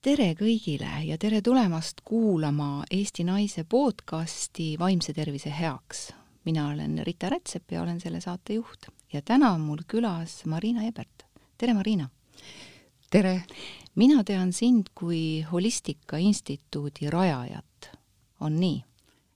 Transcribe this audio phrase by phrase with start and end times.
[0.00, 6.12] tere kõigile ja tere tulemast kuulama Eesti Naise podcasti Vaimse tervise heaks.
[6.44, 10.86] mina olen Rita Rätsep ja olen selle saate juht ja täna on mul külas Marina
[10.88, 11.26] Ebert.
[11.58, 12.08] tere, Marina!
[13.10, 13.42] tere!
[13.94, 17.90] mina tean sind kui Holistika Instituudi rajajat,
[18.40, 18.84] on nii?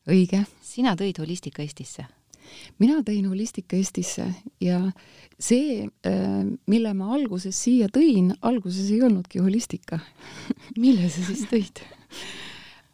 [0.09, 0.47] õige.
[0.63, 2.07] sina tõid Holistika Eestisse
[2.83, 4.27] mina tõin Holistika Eestisse
[4.63, 4.81] ja
[5.39, 6.41] see, äh,
[6.71, 10.01] mille ma alguses siia tõin, alguses ei olnudki holistika
[10.83, 11.83] mille sa siis tõid?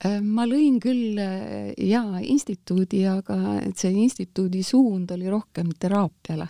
[0.01, 6.49] Äh, ma lõin küll äh, jaa instituudi, aga et see instituudi suund oli rohkem teraapiale.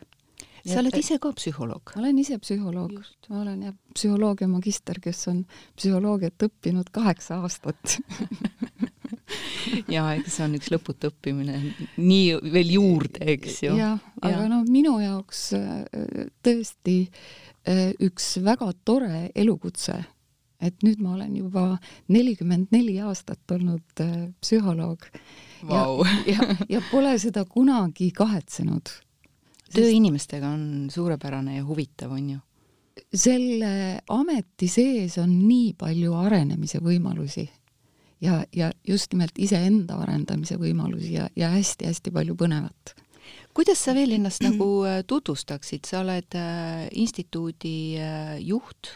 [0.61, 1.95] sa oled ise ka psühholoog?
[1.97, 5.45] ma olen ise psühholoog, ma olen jah psühholoogia magister, kes on
[5.77, 7.99] psühholoogiat õppinud kaheksa aastat
[9.95, 11.59] ja eks see on üks lõputu õppimine,
[11.99, 13.75] nii veel juurde, eks ju.
[13.79, 19.99] jah, aga noh, minu jaoks äh, tõesti äh, üks väga tore elukutse,
[20.61, 21.65] et nüüd ma olen juba
[22.13, 25.07] nelikümmend neli aastat olnud äh, psühholoog
[25.69, 26.03] wow.
[26.27, 28.93] ja, ja, ja pole seda kunagi kahetsenud.
[29.71, 32.45] töö inimestega on suurepärane ja huvitav, on ju?
[33.17, 37.47] selle ameti sees on nii palju arenemise võimalusi
[38.21, 42.95] ja, ja just nimelt iseenda arendamise võimalusi ja, ja hästi-hästi palju põnevat.
[43.55, 48.95] kuidas sa veel ennast nagu äh, tutvustaksid, sa oled äh, instituudi äh, juht,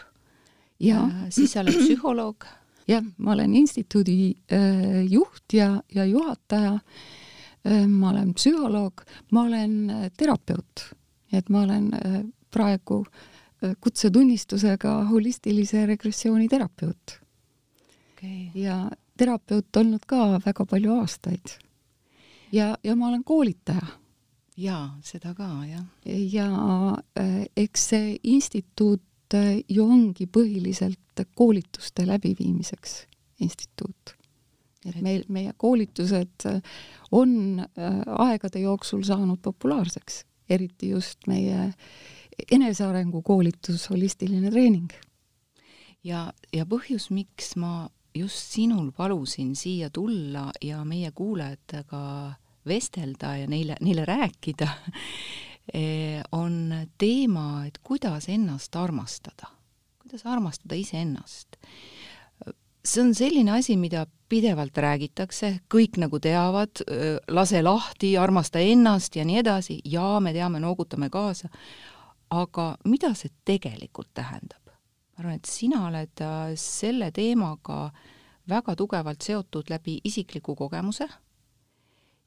[1.29, 2.47] siis sa oled psühholoog?
[2.91, 4.35] jah, ma olen instituudi
[5.09, 6.79] juht ja, ja juhataja.
[7.65, 9.01] Ma olen psühholoog,
[9.33, 10.83] ma olen terapeut,
[11.33, 11.87] et ma olen
[12.53, 12.99] praegu
[13.81, 17.15] kutsetunnistusega holistilise regressiooni terapeut.
[18.13, 18.51] Okay..
[18.53, 18.83] ja
[19.17, 21.55] terapeut olnud ka väga palju aastaid.
[22.51, 23.87] ja, ja ma olen koolitaja.
[24.57, 25.85] jaa, seda ka, jah.
[26.05, 26.49] ja
[27.19, 33.05] äh, eks see instituut äh, ju ongi põhiliselt koolituste läbiviimiseks
[33.39, 34.15] instituut.
[34.85, 36.61] et meil, meie koolitused äh,
[37.11, 37.63] on
[38.05, 41.71] aegade jooksul saanud populaarseks, eriti just meie
[42.51, 44.91] enesearengu koolitus, holistiline treening.
[46.03, 52.33] ja, ja põhjus, miks ma just sinul palusin siia tulla ja meie kuulajatega
[52.67, 54.67] vestelda ja neile, neile rääkida,
[55.73, 59.51] eh, on teema, et kuidas ennast armastada,
[60.01, 61.57] kuidas armastada iseennast.
[62.85, 66.83] see on selline asi, mida pidevalt räägitakse, kõik nagu teavad,
[67.27, 71.49] lase lahti, armasta ennast ja nii edasi, ja me teame, noogutame kaasa,
[72.29, 74.64] aga mida see tegelikult tähendab?
[75.15, 77.89] Ma arvan, et sina oled äh, selle teemaga
[78.49, 81.07] väga tugevalt seotud läbi isikliku kogemuse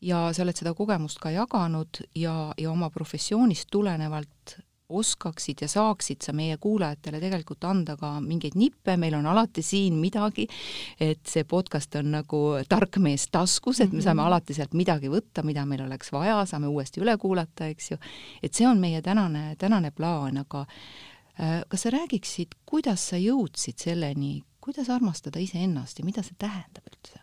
[0.01, 6.25] ja sa oled seda kogemust ka jaganud ja, ja oma professioonist tulenevalt oskaksid ja saaksid
[6.25, 10.47] sa meie kuulajatele tegelikult anda ka mingeid nippe, meil on alati siin midagi,
[11.01, 14.31] et see podcast on nagu tark mees taskus, et me saame mhm.
[14.31, 18.01] alati sealt midagi võtta, mida meil oleks vaja, saame uuesti üle kuulata, eks ju.
[18.43, 20.65] et see on meie tänane, tänane plaan, aga
[21.39, 27.23] kas sa räägiksid, kuidas sa jõudsid selleni, kuidas armastada iseennast ja mida see tähendab üldse?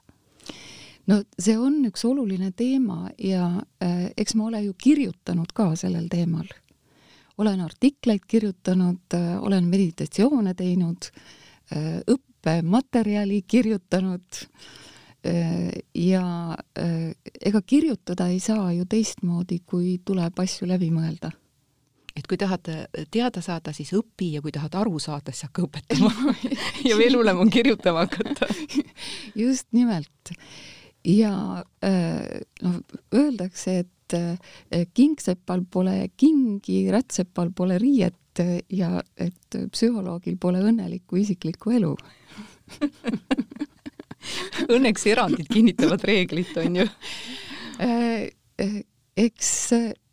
[1.09, 3.47] no see on üks oluline teema ja
[3.83, 6.47] äh, eks ma ole ju kirjutanud ka sellel teemal.
[7.37, 11.09] olen artikleid kirjutanud äh,, olen meditatsioone teinud
[11.75, 14.41] äh,, õppematerjali kirjutanud
[15.27, 17.11] äh, ja äh,
[17.41, 21.31] ega kirjutada ei saa ju teistmoodi, kui tuleb asju läbi mõelda
[22.15, 22.67] et kui tahad
[23.11, 26.11] teada saada, siis õpi ja kui tahad aru saada, siis hakka õpetama.
[26.89, 28.47] Ja veel hullem on kirjutama hakata.
[29.41, 30.31] Just nimelt.
[31.05, 32.77] ja äh, noh,
[33.13, 38.15] öeldakse, et äh, kingsepal pole kingi, rätsepal pole riiet
[38.73, 41.93] ja et psühholoogil pole õnnelikku isiklikku elu.
[44.75, 46.87] Õnneks erandid kinnitavad reeglit, on ju.
[47.85, 48.81] Äh,
[49.15, 49.53] eks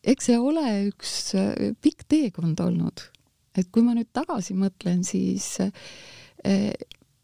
[0.04, 3.08] eks see ole üks äh, pikk teekond olnud.
[3.56, 6.72] et kui ma nüüd tagasi mõtlen, siis eh,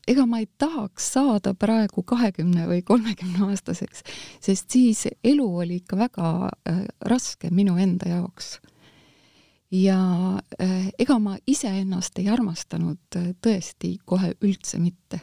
[0.09, 4.03] ega ma ei tahaks saada praegu kahekümne või kolmekümne aastaseks,
[4.41, 6.83] sest siis elu oli ikka väga äh,
[7.13, 8.59] raske minu enda jaoks.
[9.71, 10.01] ja
[10.63, 15.21] äh, ega ma iseennast ei armastanud äh, tõesti kohe üldse mitte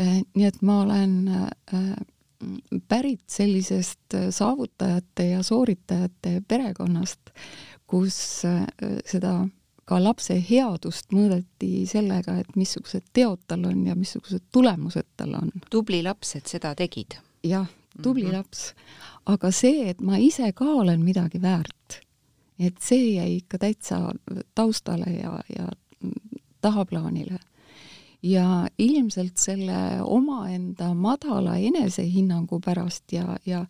[0.00, 0.22] äh,.
[0.34, 1.96] nii et ma olen äh,
[2.88, 7.30] pärit sellisest äh, saavutajate ja sooritajate perekonnast,
[7.86, 8.66] kus äh,
[9.04, 9.46] seda
[9.86, 15.52] ka lapse headust mõõdeti sellega, et missugused teod tal on ja missugused tulemused tal on.
[15.70, 17.18] tubli laps, et seda tegid.
[17.46, 17.66] jah,
[18.02, 18.36] tubli mm -hmm.
[18.36, 18.74] laps.
[19.26, 22.00] aga see, et ma ise ka olen midagi väärt,
[22.58, 24.10] et see jäi ikka täitsa
[24.54, 25.68] taustale ja, ja
[26.60, 27.38] tahaplaanile
[28.26, 33.66] ja ilmselt selle omaenda madala enesehinnangu pärast ja, ja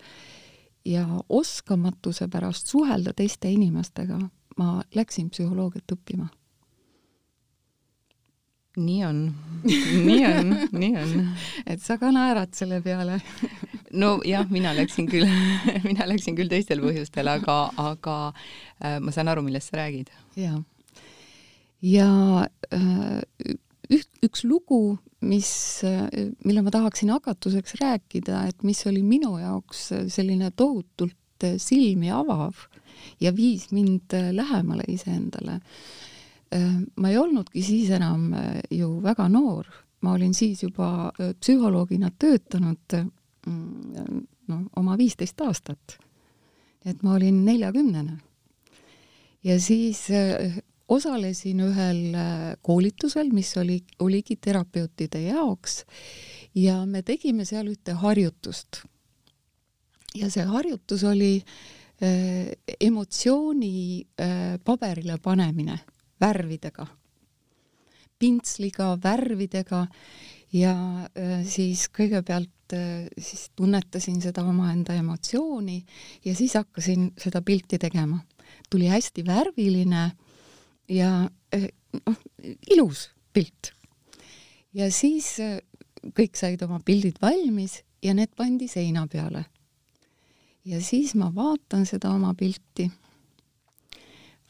[0.86, 4.18] ja oskamatuse pärast suhelda teiste inimestega
[4.56, 6.28] ma läksin psühholoogiat õppima.
[8.76, 9.20] nii on,
[10.04, 11.12] nii on, nii on.
[11.72, 13.18] et sa ka naerad selle peale
[14.02, 15.26] nojah, mina läksin küll
[15.90, 20.12] mina läksin küll teistel põhjustel, aga, aga äh, ma saan aru, millest sa räägid.
[20.36, 20.60] ja,
[21.80, 22.10] ja
[22.72, 23.56] äh,
[23.92, 25.50] üht, üks lugu, mis,
[26.44, 32.66] mille ma tahaksin hakatuseks rääkida, et mis oli minu jaoks selline tohutult silmi avav
[33.20, 35.60] ja viis mind lähemale iseendale.
[36.96, 38.30] ma ei olnudki siis enam
[38.70, 39.66] ju väga noor,
[40.00, 41.10] ma olin siis juba
[41.40, 42.94] psühholoogina töötanud
[43.46, 45.98] noh, oma viisteist aastat.
[46.84, 48.18] et ma olin neljakümnene.
[49.44, 50.06] ja siis
[50.88, 55.84] osalesin ühel äh, koolitusel, mis oli, oligi terapeutide jaoks
[56.54, 58.82] ja me tegime seal ühte harjutust.
[60.14, 65.78] ja see harjutus oli äh, emotsiooni äh, paberile panemine
[66.20, 66.86] värvidega,
[68.18, 69.86] pintsliga, värvidega
[70.52, 70.74] ja
[71.10, 75.82] äh, siis kõigepealt äh, siis tunnetasin seda omaenda emotsiooni
[76.24, 78.20] ja siis hakkasin seda pilti tegema.
[78.70, 80.10] tuli hästi värviline
[80.88, 81.68] ja eh,
[82.06, 82.18] noh,
[82.70, 83.72] ilus pilt.
[84.76, 85.58] ja siis eh,
[86.16, 89.44] kõik said oma pildid valmis ja need pandi seina peale.
[90.64, 92.90] ja siis ma vaatan seda oma pilti.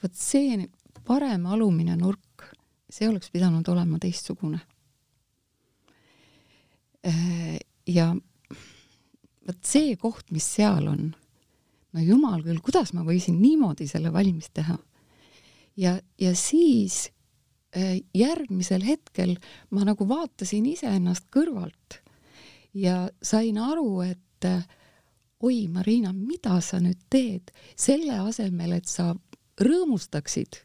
[0.02, 0.68] vot see
[1.06, 2.50] parem alumine nurk,
[2.90, 4.58] see oleks pidanud olema teistsugune.
[7.06, 8.10] Eh, ja
[9.46, 11.14] vot see koht, mis seal on,
[11.94, 14.76] no jumal küll, kuidas ma võisin niimoodi selle valmis teha
[15.76, 17.10] ja, ja siis
[17.76, 19.36] äh, järgmisel hetkel
[19.70, 22.00] ma nagu vaatasin iseennast kõrvalt
[22.74, 24.64] ja sain aru, et äh,
[25.42, 29.12] oi, Marina, mida sa nüüd teed, selle asemel, et sa
[29.60, 30.62] rõõmustaksid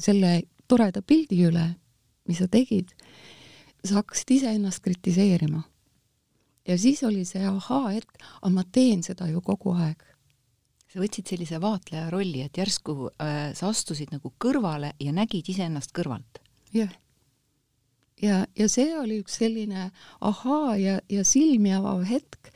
[0.00, 1.66] selle toreda pildi üle,
[2.28, 2.92] mis sa tegid,
[3.84, 5.62] sa hakkasid iseennast kritiseerima.
[6.68, 10.09] ja siis oli see ahaa-hetk, aga ma teen seda ju kogu aeg
[10.90, 15.94] sa võtsid sellise vaatleja rolli, et järsku äh, sa astusid nagu kõrvale ja nägid iseennast
[15.96, 16.40] kõrvalt.
[16.74, 16.90] jah.
[18.22, 19.90] ja, ja see oli üks selline
[20.20, 22.50] ahaa ja, ja silmi avav hetk,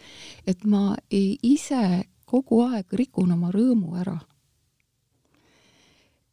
[0.47, 4.19] et ma ise kogu aeg rikun oma rõõmu ära.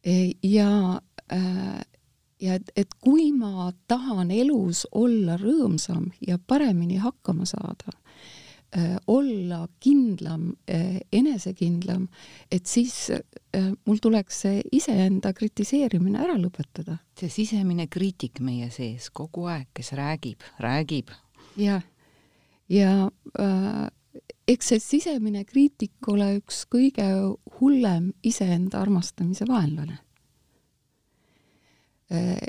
[0.02, 0.98] E, ja
[1.30, 1.80] äh,
[2.42, 7.94] ja et, et kui ma tahan elus olla rõõmsam ja paremini hakkama saada,
[9.06, 12.06] olla kindlam, äh, enesekindlam,
[12.50, 16.98] et siis äh, mul tuleks see iseenda kritiseerimine ära lõpetada.
[17.18, 21.12] see sisemine kriitik meie sees kogu aeg, kes räägib, räägib.
[21.56, 21.82] jah,
[22.68, 23.88] ja äh,
[24.48, 27.06] eks see sisemine kriitik ole üks kõige
[27.60, 29.98] hullem iseenda armastamise vaenlane
[32.12, 32.48] äh,.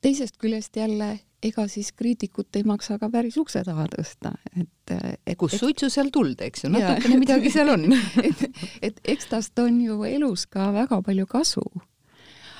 [0.00, 4.94] teisest küljest jälle ega siis kriitikut ei maksa ka päris ukse taha tõsta, et,
[5.26, 7.86] et kus suitsu, seal tuld, eks ju, natukene midagi seal on
[8.28, 8.46] et,
[8.82, 11.64] et eks tast on ju elus ka väga palju kasu.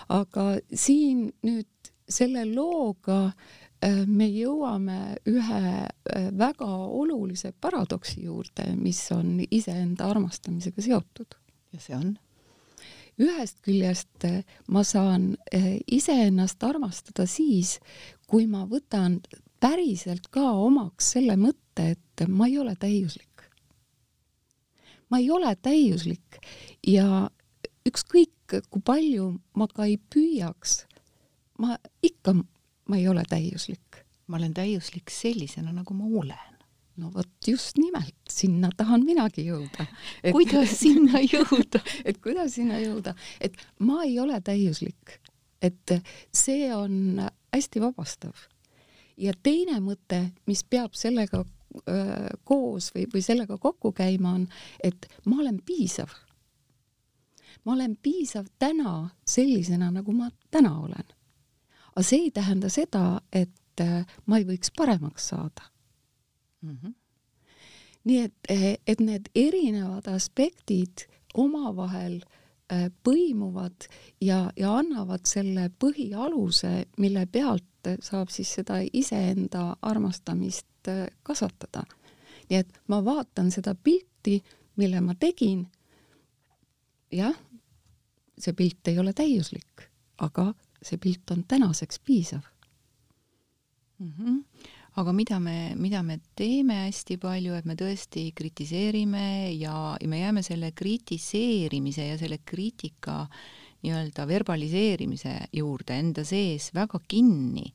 [0.09, 9.03] aga siin nüüd selle looga äh, me jõuame ühe äh, väga olulise paradoksi juurde, mis
[9.13, 11.37] on iseenda armastamisega seotud.
[11.73, 12.17] ja see on?
[13.19, 15.37] Ühest küljest äh, ma saan
[15.87, 17.79] iseennast armastada siis,
[18.27, 19.21] kui ma võtan
[19.61, 23.25] päriselt ka omaks selle mõtte, et ma ei ole täiuslik.
[25.11, 26.39] ma ei ole täiuslik
[26.87, 27.31] ja
[27.89, 30.85] ükskõik kui palju ma ka ei püüaks,
[31.59, 32.35] ma ikka,
[32.89, 34.05] ma ei ole täiuslik.
[34.27, 36.58] ma olen täiuslik sellisena, nagu ma olen
[36.99, 39.87] no vot just nimelt, sinna tahan minagi jõuda.
[40.33, 45.19] kuidas sinna jõuda et kuidas sinna jõuda, et ma ei ole täiuslik,
[45.63, 45.95] et
[46.35, 47.21] see on
[47.55, 48.35] hästi vabastav.
[49.17, 54.49] ja teine mõte, mis peab sellega öö, koos või, või sellega kokku käima, on,
[54.85, 56.11] et ma olen piisav.
[57.65, 61.17] ma olen piisav täna sellisena, nagu ma täna olen.
[61.95, 63.55] aga see ei tähenda seda, et
[64.27, 65.71] ma ei võiks paremaks saada
[66.63, 66.79] mm.
[66.83, 66.95] -hmm.
[68.05, 72.21] nii et, et need erinevad aspektid omavahel
[72.73, 73.87] Äh, põimuvad
[74.21, 81.87] ja, ja annavad selle põhialuse, mille pealt saab siis seda iseenda armastamist äh, kasvatada.
[82.51, 84.43] nii et ma vaatan seda pilti,
[84.77, 85.65] mille ma tegin.
[87.13, 87.41] jah,
[88.39, 89.89] see pilt ei ole täiuslik,
[90.19, 92.45] aga see pilt on tänaseks piisav.
[93.99, 94.13] mm.
[94.13, 94.45] -hmm.
[94.99, 100.19] Aga mida me, mida me teeme hästi palju, et me tõesti kritiseerime ja, ja me
[100.19, 103.27] jääme selle kritiseerimise ja selle kriitika
[103.85, 107.73] nii-öelda verbaliseerimise juurde enda sees väga kinni.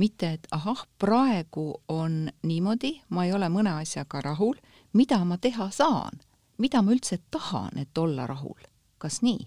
[0.00, 4.54] mitte, et ahah, praegu on niimoodi, ma ei ole mõne asjaga rahul,
[4.96, 6.22] mida ma teha saan,
[6.56, 8.62] mida ma üldse tahan, et olla rahul,
[8.98, 9.42] kas nii?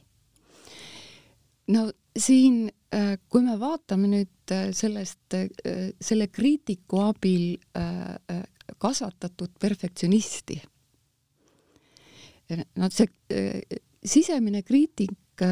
[1.74, 1.88] no
[2.20, 7.58] siin, äh, kui me vaatame nüüd äh, sellest, äh, selle kriitiku abil
[8.79, 10.55] kasvatatud perfektsionisti,
[12.79, 13.08] no see
[14.03, 15.43] sisemine kriitik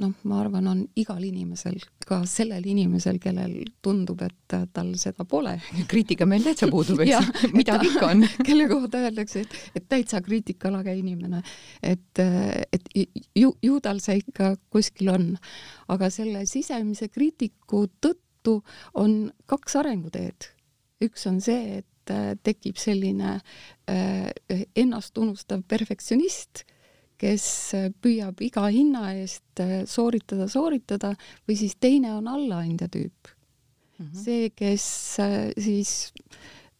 [0.00, 1.76] noh, ma arvan, on igal inimesel,
[2.08, 3.52] ka sellel inimesel, kellel
[3.84, 5.56] tundub, et tal seda pole.
[5.90, 8.24] kriitika meil täitsa puudub, eks midagi ikka on.
[8.48, 11.42] kelle kohta öeldakse, et, et täitsa kriitikalage inimene,
[11.82, 12.90] et, et
[13.36, 15.28] ju, ju tal see ikka kuskil on.
[15.90, 18.60] aga selle sisemise kriitiku tõttu
[18.98, 20.50] on kaks arenguteed.
[21.04, 21.86] üks on see, et
[22.42, 23.36] tekib selline
[23.86, 26.64] äh, ennast unustav perfektsionist
[27.20, 27.44] kes
[28.02, 31.14] püüab iga hinna eest äh, sooritada, sooritada
[31.48, 33.32] või siis teine on allaandja tüüp
[33.98, 34.06] mm.
[34.06, 34.22] -hmm.
[34.24, 34.86] see, kes
[35.20, 36.12] äh, siis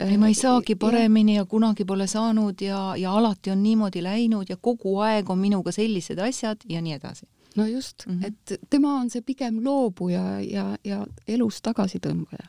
[0.00, 3.62] ei, ma ei äh, saagi paremini ja, ja kunagi pole saanud ja, ja alati on
[3.62, 7.26] niimoodi läinud ja kogu aeg on minuga sellised asjad ja nii edasi.
[7.56, 8.26] no just mm, -hmm.
[8.26, 12.48] et tema on see pigem loobuja ja, ja elus tagasitõmbaja.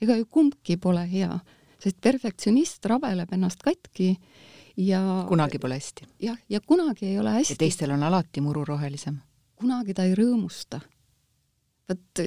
[0.00, 1.38] ega ju kumbki pole hea,
[1.78, 4.18] sest perfektsionist rabeleb ennast katki
[4.78, 6.06] ja kunagi pole hästi.
[6.22, 7.52] jah, ja kunagi ei ole hästi.
[7.52, 9.18] ja teistel on alati muru rohelisem.
[9.58, 10.80] kunagi ta ei rõõmusta.
[11.88, 12.22] vot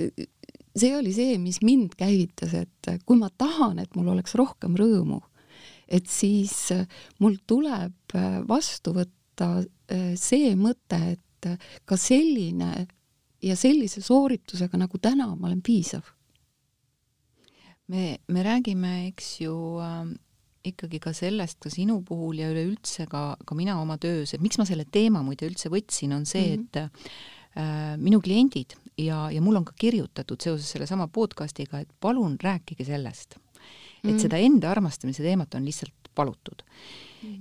[0.76, 5.20] see oli see, mis mind käivitas, et kui ma tahan, et mul oleks rohkem rõõmu,
[5.88, 6.72] et siis
[7.20, 8.16] mul tuleb
[8.48, 11.52] vastu võtta äh, see mõte, et
[11.90, 12.88] ka selline
[13.42, 16.04] ja sellise sooritusega nagu täna ma olen piisav.
[17.88, 20.06] me, me räägime, eks ju äh,
[20.68, 24.60] ikkagi ka sellest ka sinu puhul ja üleüldse ka, ka mina oma töös, et miks
[24.62, 26.88] ma selle teema muide üldse võtsin, on see mm, -hmm.
[26.88, 32.38] et äh, minu kliendid ja, ja mul on ka kirjutatud seoses sellesama podcast'iga, et palun
[32.42, 33.36] rääkige sellest.
[33.36, 34.22] et mm -hmm.
[34.22, 36.66] seda enda armastamise teemat on lihtsalt palutud.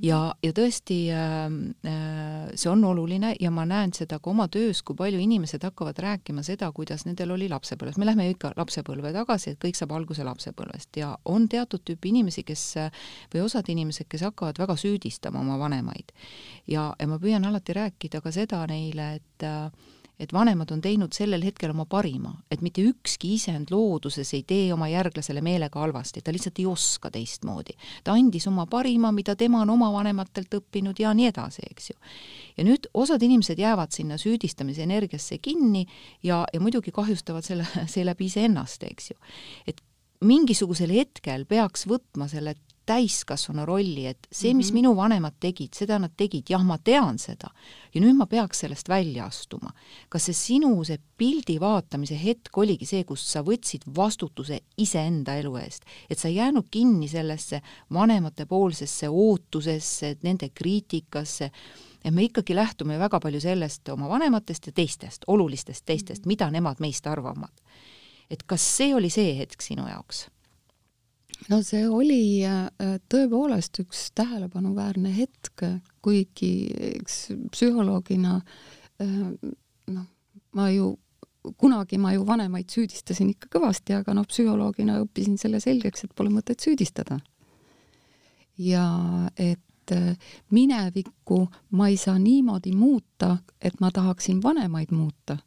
[0.05, 1.55] Ja, ja tõesti ähm,
[1.89, 5.99] äh, see on oluline ja ma näen seda ka oma töös, kui palju inimesed hakkavad
[6.05, 10.27] rääkima seda, kuidas nendel oli lapsepõlves, me lähme ikka lapsepõlve tagasi, et kõik saab alguse
[10.27, 12.67] lapsepõlvest ja on teatud tüüpi inimesi, kes
[13.33, 16.13] või osad inimesed, kes hakkavad väga süüdistama oma vanemaid.
[16.69, 21.15] ja, ja ma püüan alati rääkida ka seda neile, et äh, et vanemad on teinud
[21.17, 26.21] sellel hetkel oma parima, et mitte ükski isend looduses ei tee oma järglasele meelega halvasti,
[26.21, 27.77] ta lihtsalt ei oska teistmoodi.
[28.05, 31.97] ta andis oma parima, mida tema on oma vanematelt õppinud ja nii edasi, eks ju.
[32.59, 35.87] ja nüüd osad inimesed jäävad sinna süüdistamise energiasse kinni
[36.23, 39.17] ja, ja muidugi kahjustavad selle, seeläbi iseennast, eks ju.
[39.67, 39.81] et
[40.21, 42.55] mingisugusel hetkel peaks võtma selle
[42.87, 44.75] täiskasvanu rolli, et see, mis mm -hmm.
[44.75, 47.51] minu vanemad tegid, seda nad tegid, jah, ma tean seda
[47.95, 49.71] ja nüüd ma peaks sellest välja astuma.
[50.09, 55.57] kas see sinu see pildi vaatamise hetk oligi see, kus sa võtsid vastutuse iseenda elu
[55.57, 61.51] eest, et sa ei jäänud kinni sellesse vanematepoolsesse ootusesse, nende kriitikasse,
[62.05, 66.29] et me ikkagi lähtume väga palju sellest oma vanematest ja teistest, olulistest teistest, mhm.
[66.29, 67.51] mida nemad meist arvavad.
[68.31, 70.29] et kas see oli see hetk sinu jaoks?
[71.49, 72.68] No see oli äh,
[73.11, 75.64] tõepoolest üks tähelepanuväärne hetk,
[76.02, 76.52] kuigi
[76.94, 77.23] eks
[77.54, 79.14] psühholoogina äh,
[79.94, 80.06] noh,
[80.52, 80.94] ma ju
[81.56, 86.32] kunagi ma ju vanemaid süüdistasin ikka kõvasti, aga noh, psühholoogina õppisin selle selgeks, et pole
[86.32, 87.20] mõtet süüdistada.
[88.61, 88.85] ja
[89.37, 90.16] et äh,
[90.50, 95.38] minevikku ma ei saa niimoodi muuta, et ma tahaksin vanemaid muuta.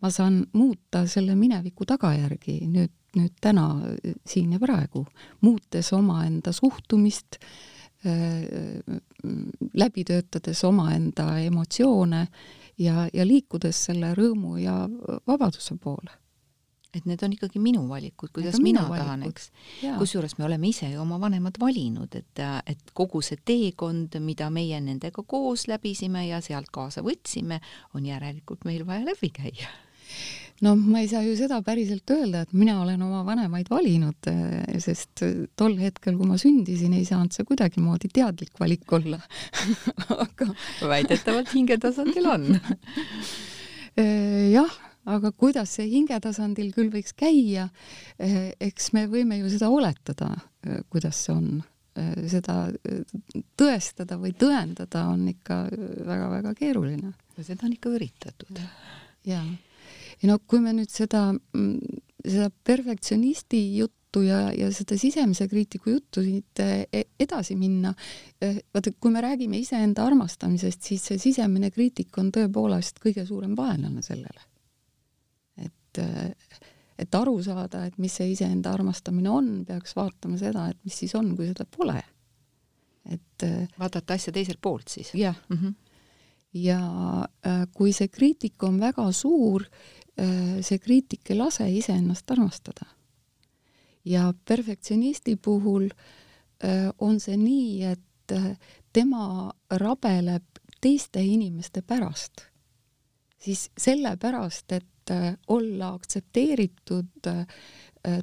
[0.00, 3.68] ma saan muuta selle mineviku tagajärgi, nüüd nüüd täna,
[4.26, 5.04] siin ja praegu,
[5.44, 7.38] muutes omaenda suhtumist,
[8.06, 8.44] äh,
[9.74, 12.26] läbi töötades omaenda emotsioone
[12.78, 14.84] ja, ja liikudes selle rõõmu ja
[15.26, 16.24] vabaduse poole
[16.94, 19.02] et need on ikkagi minu valikud, kuidas mina valikud.
[19.02, 19.50] tahan, eks.
[19.98, 24.80] kusjuures me oleme ise ju oma vanemad valinud, et, et kogu see teekond, mida meie
[24.80, 27.60] nendega koos läbisime ja sealt kaasa võtsime,
[27.94, 29.72] on järelikult meil vaja läbi käia
[30.62, 34.78] no ma ei saa ju seda päriselt öelda, et mina olen oma vanemaid valinud, eh,
[34.82, 35.24] sest
[35.58, 39.18] tol hetkel, kui ma sündisin, ei saanud see kuidagimoodi teadlik valik olla
[40.24, 40.50] aga
[40.92, 42.48] väidetavalt hingetasandil on
[44.00, 44.78] eh, jah,
[45.10, 47.68] aga kuidas see hingetasandil küll võiks käia,
[48.22, 50.36] eh, eks me võime ju seda oletada,
[50.88, 51.54] kuidas see on
[51.94, 52.72] seda
[53.54, 57.12] tõestada või tõendada on ikka väga-väga keeruline.
[57.38, 58.58] seda on ikka üritatud.
[59.22, 59.44] jaa
[60.24, 65.90] ja no kui me nüüd seda mm, seda perfektsionisti juttu ja, ja seda sisemise kriitiku
[65.90, 67.92] juttu siit e, edasi minna,
[68.40, 74.02] vaata, kui me räägime iseenda armastamisest, siis see sisemine kriitik on tõepoolest kõige suurem vaenlane
[74.06, 74.48] sellele.
[75.60, 76.00] et,
[76.98, 81.14] et aru saada, et mis see iseenda armastamine on, peaks vaatama seda, et mis siis
[81.14, 82.00] on, kui seda pole.
[83.04, 83.44] et
[83.78, 85.14] vaadata asja teiselt poolt siis?
[85.14, 85.56] jah mm.
[85.56, 85.80] -hmm
[86.54, 86.78] ja
[87.74, 89.64] kui see kriitik on väga suur,
[90.60, 92.86] see kriitik ei lase iseennast armastada.
[94.04, 95.88] ja perfektsionisti puhul
[96.64, 98.58] äh, on see nii, et äh,
[98.92, 100.44] tema rabeleb
[100.80, 102.44] teiste inimeste pärast,
[103.38, 105.10] siis sellepärast, et
[105.48, 107.26] olla aktsepteeritud,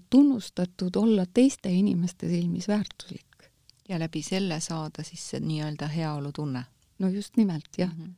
[0.10, 3.50] tunnustatud, olla teiste inimeste silmis väärtuslik.
[3.90, 6.64] ja läbi selle saada siis see nii-öelda heaolutunne?
[7.00, 8.04] no just nimelt, jah mm.
[8.04, 8.14] -hmm.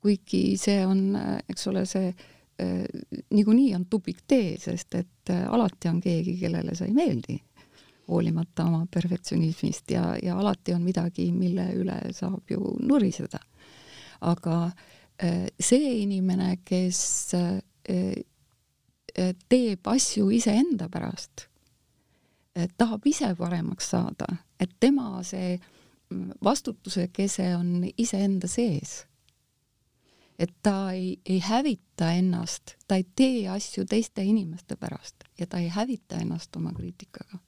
[0.00, 1.18] kuigi see on,
[1.48, 2.33] eks ole, see Äh,
[3.30, 7.38] niikuinii on tupiktee, sest et äh, alati on keegi, kellele sa ei meeldi,
[8.08, 13.38] hoolimata oma perfektsionismist ja, ja alati on midagi, mille üle saab ju nuriseda.
[14.20, 14.70] aga
[15.22, 17.34] äh, see inimene, kes
[19.48, 21.44] teeb asju iseenda pärast,
[22.78, 24.26] tahab ise paremaks saada,
[24.58, 29.04] et tema see mm, vastutuse kese on iseenda sees
[30.38, 35.60] et ta ei, ei hävita ennast, ta ei tee asju teiste inimeste pärast ja ta
[35.62, 37.38] ei hävita ennast oma kriitikaga.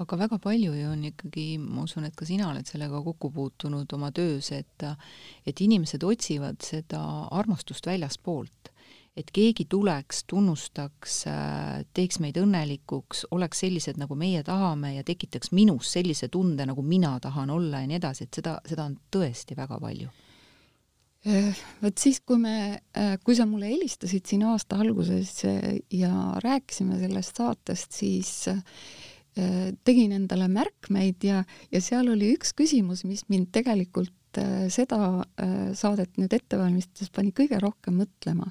[0.00, 3.92] aga väga palju ju on ikkagi, ma usun, et ka sina oled sellega kokku puutunud
[3.92, 4.84] oma töös, et
[5.46, 8.72] et inimesed otsivad seda armastust väljaspoolt
[9.16, 11.24] et keegi tuleks, tunnustaks,
[11.92, 17.18] teeks meid õnnelikuks, oleks sellised, nagu meie tahame ja tekitaks minus sellise tunde, nagu mina
[17.20, 20.08] tahan olla ja nii edasi, et seda, seda on tõesti väga palju
[21.82, 22.54] vot siis, kui me,
[22.96, 26.12] äh, kui sa mulle helistasid siin aasta alguses äh, ja
[26.44, 28.32] rääkisime sellest saatest, siis
[29.86, 34.40] tegin endale märkmeid ja, ja seal oli üks küsimus, mis mind tegelikult
[34.74, 34.98] seda
[35.78, 38.50] saadet nüüd ette valmistades pani kõige rohkem mõtlema.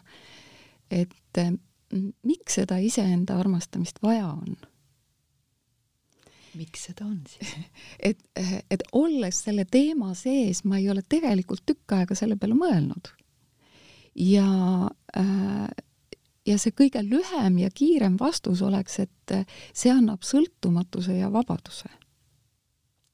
[0.89, 1.43] et
[2.23, 4.55] miks seda iseenda armastamist vaja on
[6.59, 7.53] miks seda on siis?
[8.11, 8.19] et,
[8.69, 13.13] et olles selle teema sees, ma ei ole tegelikult tükk aega selle peale mõelnud.
[14.19, 14.47] ja
[16.49, 19.33] ja see kõige lühem ja kiirem vastus oleks, et
[19.73, 21.89] see annab sõltumatuse ja vabaduse.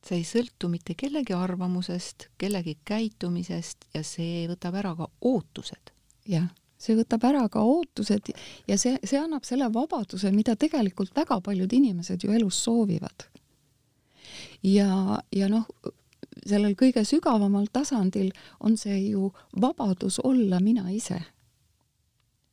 [0.05, 5.91] see ei sõltu mitte kellegi arvamusest, kellegi käitumisest ja see võtab ära ka ootused.
[6.25, 8.31] jah see võtab ära ka ootused
[8.67, 13.27] ja see, see annab selle vabaduse, mida tegelikult väga paljud inimesed ju elus soovivad.
[14.63, 15.67] Ja, ja noh,
[16.45, 21.21] sellel kõige sügavamal tasandil on see ju vabadus olla mina ise.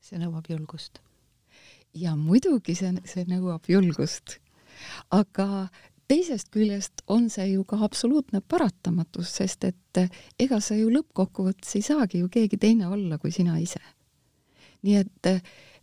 [0.03, 1.01] see nõuab julgust.
[1.95, 4.38] ja muidugi see, see nõuab julgust.
[5.11, 5.68] aga
[6.09, 10.05] teisest küljest on see ju ka absoluutne paratamatus, sest et
[10.38, 13.81] ega sa ju lõppkokkuvõttes ei saagi ju keegi teine olla kui sina ise
[14.83, 15.42] nii et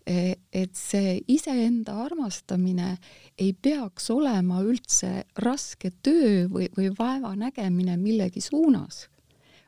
[0.09, 2.95] et see iseenda armastamine
[3.37, 9.03] ei peaks olema üldse raske töö või, või vaeva nägemine millegi suunas,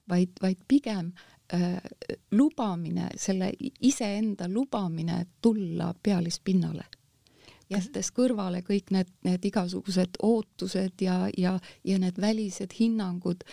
[0.09, 1.11] vaid, vaid pigem
[1.53, 1.77] äh,
[2.31, 3.51] lubamine, selle
[3.85, 6.87] iseenda lubamine tulla pealispinnale
[7.71, 11.55] jättes kõrvale kõik need, need igasugused ootused ja, ja,
[11.87, 13.43] ja need välised hinnangud,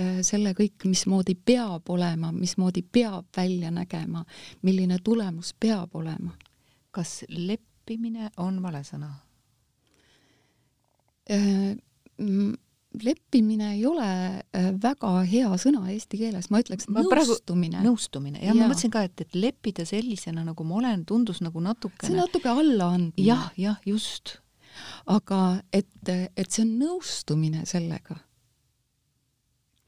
[0.00, 4.24] äh, selle kõik, mismoodi peab olema, mismoodi peab välja nägema,
[4.62, 6.36] milline tulemus peab olema.
[6.96, 9.10] kas leppimine on vale sõna?
[13.02, 17.82] Leppimine ei ole äh, väga hea sõna eesti keeles, ma ütleks ma nõustumine.
[17.84, 21.60] nõustumine, jah ja., ma mõtlesin ka, et, et leppida sellisena, nagu ma olen, tundus nagu
[21.62, 23.26] natukene see natuke allaandmine.
[23.26, 24.38] jah, jah, just.
[25.06, 25.40] aga
[25.72, 28.20] et, et see on nõustumine sellega,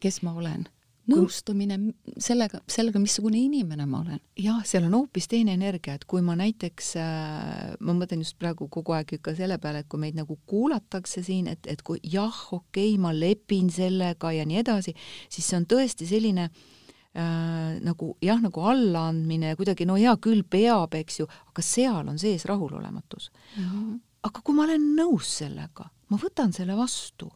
[0.05, 0.69] kes ma olen
[1.09, 1.79] nõustumine
[2.21, 4.21] sellega, sellega, missugune inimene ma olen.
[4.39, 8.69] jah, seal on hoopis teine energia, et kui ma näiteks äh,, ma mõtlen just praegu
[8.73, 12.35] kogu aeg ikka selle peale, et kui meid nagu kuulatakse siin, et, et kui jah,
[12.53, 14.95] okei okay,, ma lepin sellega ja nii edasi,
[15.33, 20.99] siis see on tõesti selline äh, nagu jah, nagu allaandmine kuidagi no hea küll, peab,
[21.01, 23.65] eks ju, aga seal on sees rahulolematus mm.
[23.65, 23.99] -hmm.
[24.29, 27.33] aga kui ma olen nõus sellega, ma võtan selle vastu.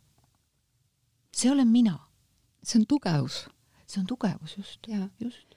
[1.33, 1.97] see olen mina
[2.63, 3.47] see on tugevus
[3.93, 4.89] see on tugevus just,
[5.21, 5.57] just.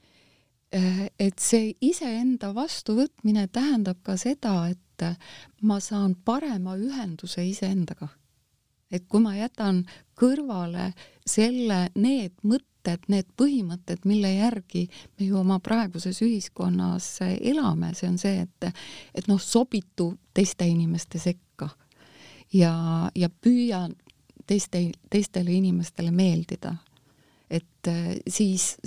[0.75, 4.81] Äh, et see iseenda vastuvõtmine tähendab ka seda, et
[5.61, 8.07] ma saan parema ühenduse iseendaga.
[8.91, 9.81] et kui ma jätan
[10.15, 10.91] kõrvale
[11.27, 14.85] selle, need mõtted, need põhimõtted, mille järgi
[15.17, 18.69] me ju oma praeguses ühiskonnas elame, see on see, et,
[19.15, 21.69] et noh, sobitu teiste inimeste sekka
[22.53, 22.75] ja,
[23.15, 23.87] ja püüa
[24.47, 26.75] teiste, teistele inimestele meeldida.
[27.49, 27.89] Et
[28.27, 28.77] siis,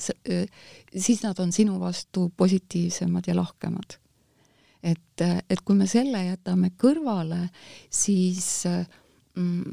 [0.97, 3.99] siis nad on sinu vastu positiivsemad ja lahkemad.
[4.83, 7.49] et, et kui me selle jätame kõrvale,
[7.91, 9.73] siis mm,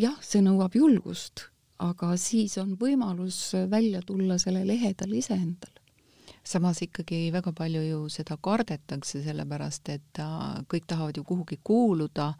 [0.00, 5.76] jah, see nõuab julgust, aga siis on võimalus välja tulla sellel ehedal iseendal.
[6.44, 10.22] Samas ikkagi väga palju ju seda kardetakse, sellepärast et
[10.72, 12.32] kõik tahavad ju kuhugi kuuluda,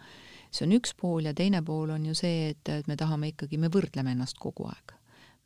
[0.51, 3.61] see on üks pool ja teine pool on ju see, et, et me tahame ikkagi,
[3.61, 5.00] me võrdleme ennast kogu aeg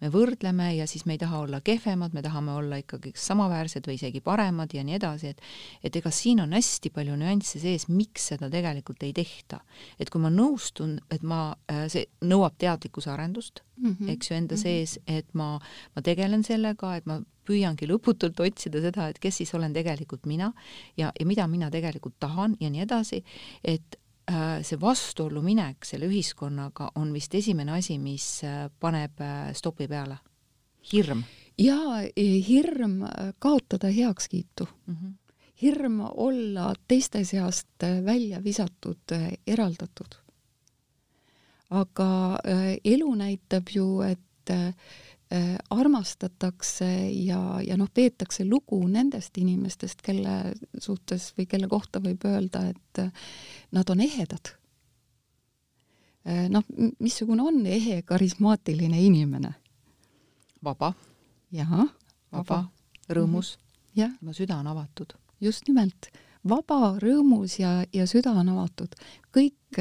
[0.05, 3.97] me võrdleme ja siis me ei taha olla kehvemad, me tahame olla ikkagi samaväärsed või
[3.99, 5.43] isegi paremad ja nii edasi, et
[5.85, 9.61] et ega siin on hästi palju nüansse sees, miks seda tegelikult ei tehta.
[9.99, 14.11] et kui ma nõustun, et ma, äh, see nõuab teadlikkuse arendust mm, -hmm.
[14.11, 14.63] eks ju, enda mm -hmm.
[14.63, 15.59] sees, et ma,
[15.97, 20.53] ma tegelen sellega, et ma püüangi lõputult otsida seda, et kes siis olen tegelikult mina
[20.97, 23.25] ja, ja mida mina tegelikult tahan ja nii edasi,
[23.65, 23.99] et
[24.63, 30.19] see vastuollu minek selle ühiskonnaga on vist esimene asi, mis äh, paneb äh, stopi peale.
[30.93, 31.23] hirm.
[31.59, 32.01] jaa,
[32.49, 33.03] hirm
[33.39, 34.95] kaotada heakskiitu mm.
[34.95, 35.13] -hmm.
[35.63, 39.13] hirm olla teiste seast välja visatud,
[39.47, 40.15] eraldatud.
[41.71, 42.39] aga
[42.85, 44.75] elu näitab ju, et Äh,
[45.71, 52.69] armastatakse ja, ja noh, peetakse lugu nendest inimestest, kelle suhtes või kelle kohta võib öelda,
[52.71, 53.11] et äh,
[53.73, 54.53] nad on ehedad.
[56.29, 56.63] Äh, noh,
[57.01, 59.55] missugune on ehe karismaatiline inimene?
[60.65, 60.95] vaba.
[61.53, 61.73] jah,
[62.33, 62.65] vaba,
[63.09, 64.05] rõõmus mm.
[64.05, 64.19] -hmm.
[64.21, 65.13] tema süda on avatud.
[65.41, 66.09] just nimelt,
[66.49, 68.95] vaba, rõõmus ja, ja süda on avatud.
[69.37, 69.81] kõik,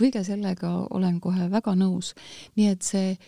[0.00, 2.14] kõige sellega olen kohe väga nõus.
[2.56, 3.18] nii et see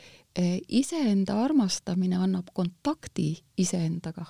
[0.69, 4.27] iseenda armastamine annab kontakti iseendaga.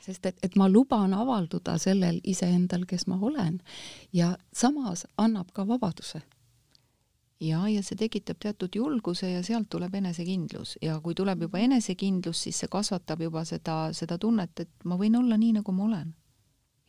[0.00, 3.60] sest et, et ma luban avalduda sellel iseendal, kes ma olen.
[4.12, 6.22] Ja samas annab ka vabaduse.
[7.40, 10.78] Ja, ja see tekitab teatud julguse ja sealt tuleb enesekindlus.
[10.82, 15.16] Ja kui tuleb juba enesekindlus, siis see kasvatab juba seda, seda tunnet, et ma võin
[15.16, 16.14] olla nii, nagu ma olen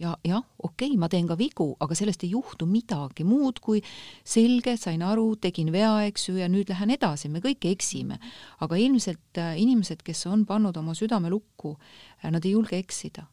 [0.01, 3.81] ja jah, okei okay,, ma teen ka vigu, aga sellest ei juhtu midagi muud kui
[4.25, 8.17] selge, sain aru, tegin vea, eks ju, ja nüüd lähen edasi, me kõik eksime.
[8.59, 11.75] aga ilmselt äh, inimesed, kes on pannud oma südame lukku,
[12.23, 13.27] äh, nad ei julge eksida.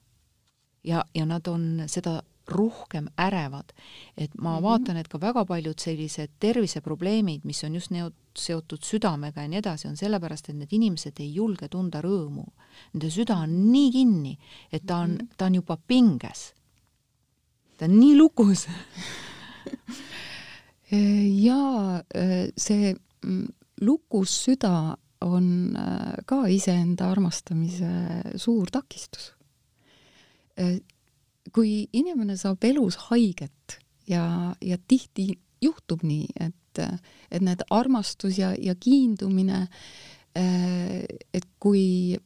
[0.85, 3.73] ja, ja nad on seda rohkem ärevad.
[4.17, 4.63] et ma mm -hmm.
[4.63, 9.59] vaatan, et ka väga paljud sellised terviseprobleemid, mis on just neot-, seotud südamega ja nii
[9.59, 12.45] edasi, on sellepärast, et need inimesed ei julge tunda rõõmu.
[12.93, 14.39] Nende süda on nii kinni,
[14.73, 15.29] et ta on, mhm.
[15.37, 16.58] ta on juba pinges
[17.79, 18.67] ta on nii lukus
[21.49, 21.61] ja
[22.59, 23.47] see mm,
[23.81, 27.91] lukus süda on äh, ka iseenda armastamise
[28.39, 29.33] suur takistus.
[30.59, 30.79] Äh,
[31.55, 36.83] kui inimene saab elus haiget ja, ja tihti juhtub nii, et,
[37.31, 39.67] et need armastus ja, ja kiindumine,
[40.39, 41.03] äh,
[41.35, 42.19] et kui,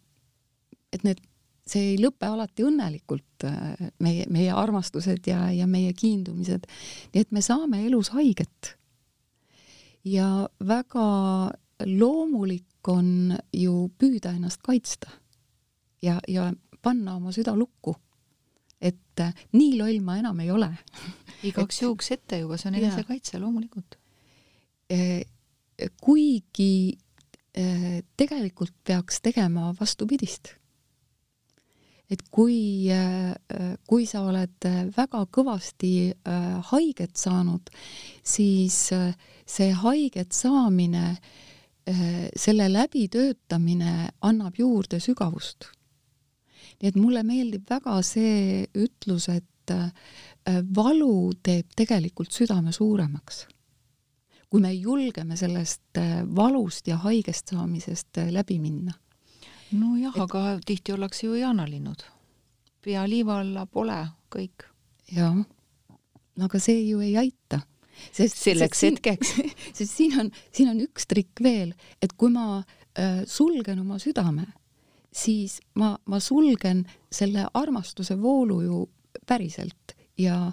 [0.93, 1.23] et need
[1.69, 6.67] see ei lõpe alati õnnelikult, äh, meie, meie armastused ja, ja meie kiindumised.
[7.15, 8.77] nii et me saame elus haiget.
[10.05, 11.07] ja väga
[11.87, 15.11] loomulik on ju püüda ennast kaitsta
[16.03, 16.51] ja, ja
[16.83, 17.95] panna oma süda lukku.
[18.81, 20.73] et äh, nii loll ma enam ei ole
[21.49, 23.99] igaks juhuks ette juba, see on enesekaitse loomulikult.
[24.91, 25.23] Äh,
[26.01, 26.99] kuigi
[28.17, 30.55] tegelikult peaks tegema vastupidist
[32.13, 33.33] et kui, äh,
[33.89, 37.73] kui sa oled väga kõvasti äh, haiget saanud,
[38.25, 39.15] siis äh,
[39.47, 41.17] see haiget saamine,
[42.39, 45.65] selle läbitöötamine annab juurde sügavust.
[46.79, 49.73] nii et mulle meeldib väga see ütlus, et
[50.77, 53.49] valu teeb tegelikult südame suuremaks.
[54.49, 55.99] kui me julgeme sellest
[56.37, 58.95] valust ja haigest saamisest läbi minna
[59.73, 62.05] nojah et..., aga tihti ollakse ju jaanalinnud.
[62.83, 63.99] pea liiva alla pole
[64.33, 64.67] kõik.
[65.13, 65.37] jah,
[66.41, 67.61] aga see ju ei aita.
[68.13, 69.35] sest selleks sest hetkeks
[69.77, 72.63] sest siin on, siin on üks trikk veel, et kui ma
[72.99, 74.47] äh, sulgen oma südame,
[75.13, 78.85] siis ma, ma sulgen selle armastuse voolu ju
[79.27, 80.47] päriselt ja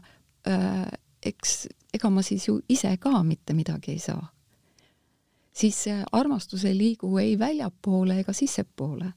[0.48, 0.90] äh,
[1.24, 4.22] eks ega ma siis ju ise ka mitte midagi ei saa
[5.60, 9.14] siis armastus ei liigu ei väljapoole ega sissepoole.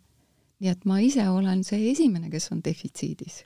[0.62, 3.44] nii et ma ise olen see esimene, kes on defitsiidis.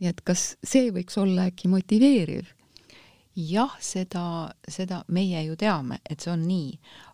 [0.00, 2.46] nii et kas see võiks olla äkki motiveeriv?
[3.36, 4.24] jah, seda,
[4.68, 6.72] seda meie ju teame, et see on nii,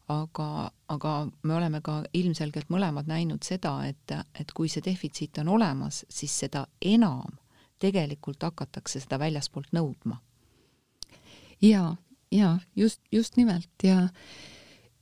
[0.08, 5.52] aga, aga me oleme ka ilmselgelt mõlemad näinud seda, et, et kui see defitsiit on
[5.58, 7.36] olemas, siis seda enam
[7.82, 10.20] tegelikult hakatakse seda väljaspoolt nõudma.
[11.62, 11.96] ja,
[12.32, 14.08] ja just, just nimelt ja,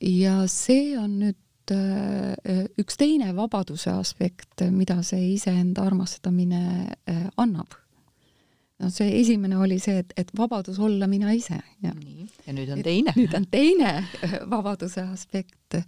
[0.05, 6.63] ja see on nüüd äh, üks teine vabaduse aspekt, mida see iseenda armastamine
[7.09, 7.79] äh, annab
[8.83, 12.75] no see esimene oli see, et, et vabadus olla mina ise ja nii, ja nüüd
[12.75, 13.15] on teine.
[13.17, 15.81] nüüd on teine äh, vabaduse aspekt.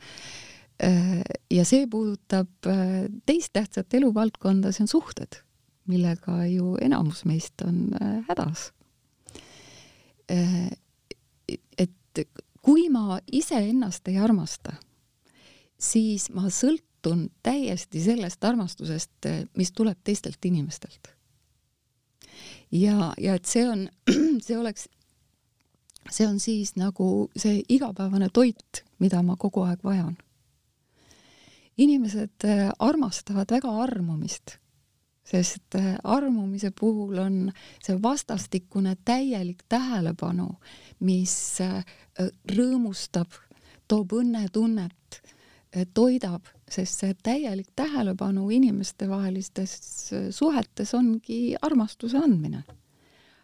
[0.76, 2.66] Ja see puudutab
[3.24, 5.38] teist tähtsat eluvaldkonda, see on suhted,
[5.88, 7.94] millega ju enamus meist on
[8.28, 8.66] hädas.
[10.28, 12.20] et
[12.66, 14.72] kui ma iseennast ei armasta,
[15.78, 21.16] siis ma sõltun täiesti sellest armastusest, mis tuleb teistelt inimestelt
[22.72, 23.86] ja, ja et see on,
[24.46, 24.88] see oleks,
[26.10, 30.16] see on siis nagu see igapäevane toit, mida ma kogu aeg vajan.
[31.76, 34.56] inimesed äh, armastavad väga armumist,
[35.26, 37.38] sest äh, armumise puhul on
[37.82, 40.48] see vastastikune täielik tähelepanu,
[41.00, 41.82] mis äh,
[42.52, 43.34] rõõmustab,
[43.88, 45.20] toob õnnetunnet,
[45.94, 49.74] toidab sest see täielik tähelepanu inimestevahelistes
[50.30, 52.64] suhetes ongi armastuse andmine.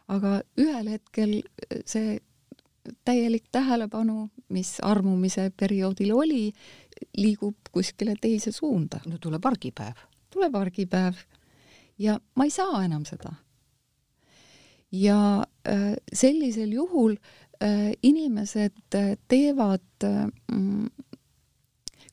[0.09, 1.43] aga ühel hetkel
[1.87, 2.19] see
[3.05, 6.53] täielik tähelepanu, mis armumise perioodil oli,
[7.17, 9.01] liigub kuskile teise suunda.
[9.07, 9.95] no tuleb argipäev.
[10.31, 11.15] tuleb argipäev
[11.99, 13.35] ja ma ei saa enam seda.
[14.93, 17.17] ja äh, sellisel juhul
[17.63, 20.29] äh, inimesed äh, teevad äh,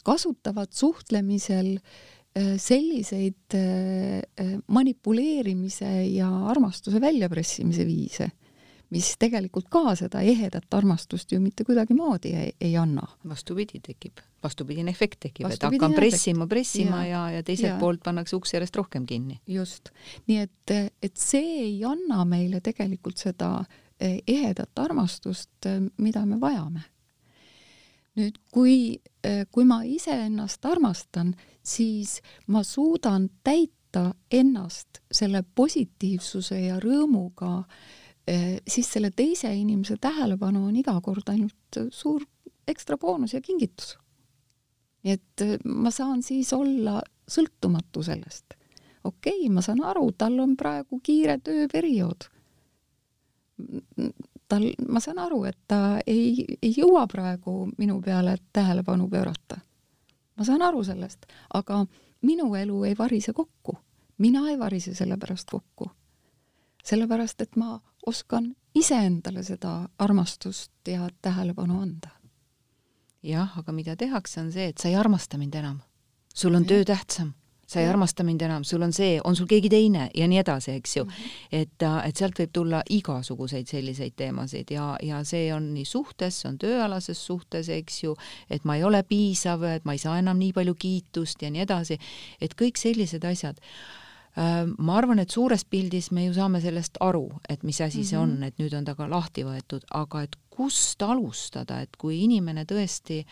[0.03, 1.79] kasutavad suhtlemisel
[2.57, 3.55] selliseid
[4.67, 8.29] manipuleerimise ja armastuse väljapressimise viise,
[8.89, 13.05] mis tegelikult ka seda ehedat armastust ju mitte kuidagimoodi ei, ei anna.
[13.27, 17.79] vastupidi, tekib, vastupidine efekt tekib, et hakkan pressima, pressima ja, ja, ja teiselt ja.
[17.79, 19.39] poolt pannakse uks järjest rohkem kinni.
[19.47, 19.91] just,
[20.27, 23.59] nii et, et see ei anna meile tegelikult seda
[23.99, 26.85] ehedat armastust, mida me vajame
[28.19, 36.79] nüüd, kui, äh, kui ma iseennast armastan, siis ma suudan täita ennast selle positiivsuse ja
[36.83, 37.98] rõõmuga, äh,
[38.67, 42.25] siis selle teise inimese tähelepanu on iga kord ainult suur
[42.69, 43.97] ekstra boonus ja kingitus.
[45.03, 48.53] nii et äh, ma saan siis olla sõltumatu sellest.
[49.03, 52.29] okei okay,, ma saan aru, tal on praegu kiire tööperiood
[54.49, 59.59] tal, ma saan aru, et ta ei, ei jõua praegu minu peale tähelepanu pöörata.
[60.37, 61.85] ma saan aru sellest, aga
[62.21, 63.77] minu elu ei varise kokku.
[64.17, 65.91] mina ei varise selle pärast kokku.
[66.83, 72.09] sellepärast, et ma oskan iseendale seda armastust ja tähelepanu anda.
[73.23, 75.79] jah, aga mida tehakse, on see, et sa ei armasta mind enam.
[76.35, 76.67] sul on ja.
[76.67, 77.33] töö tähtsam
[77.69, 77.91] sa ei ja.
[77.91, 81.03] armasta mind enam, sul on see, on sul keegi teine ja nii edasi, eks ju.
[81.03, 81.35] -hmm.
[81.51, 86.41] et, äh, et sealt võib tulla igasuguseid selliseid teemasid ja, ja see on nii suhtes,
[86.41, 88.15] see on tööalases suhtes, eks ju,
[88.49, 91.61] et ma ei ole piisav, et ma ei saa enam nii palju kiitust ja nii
[91.61, 91.99] edasi,
[92.41, 93.61] et kõik sellised asjad
[94.39, 98.09] ma arvan, et suures pildis me ju saame sellest aru, et mis asi mm -hmm.
[98.09, 98.43] see on, mhm.
[98.43, 103.25] et nüüd on ta ka lahti võetud, aga et kust alustada, et kui inimene tõesti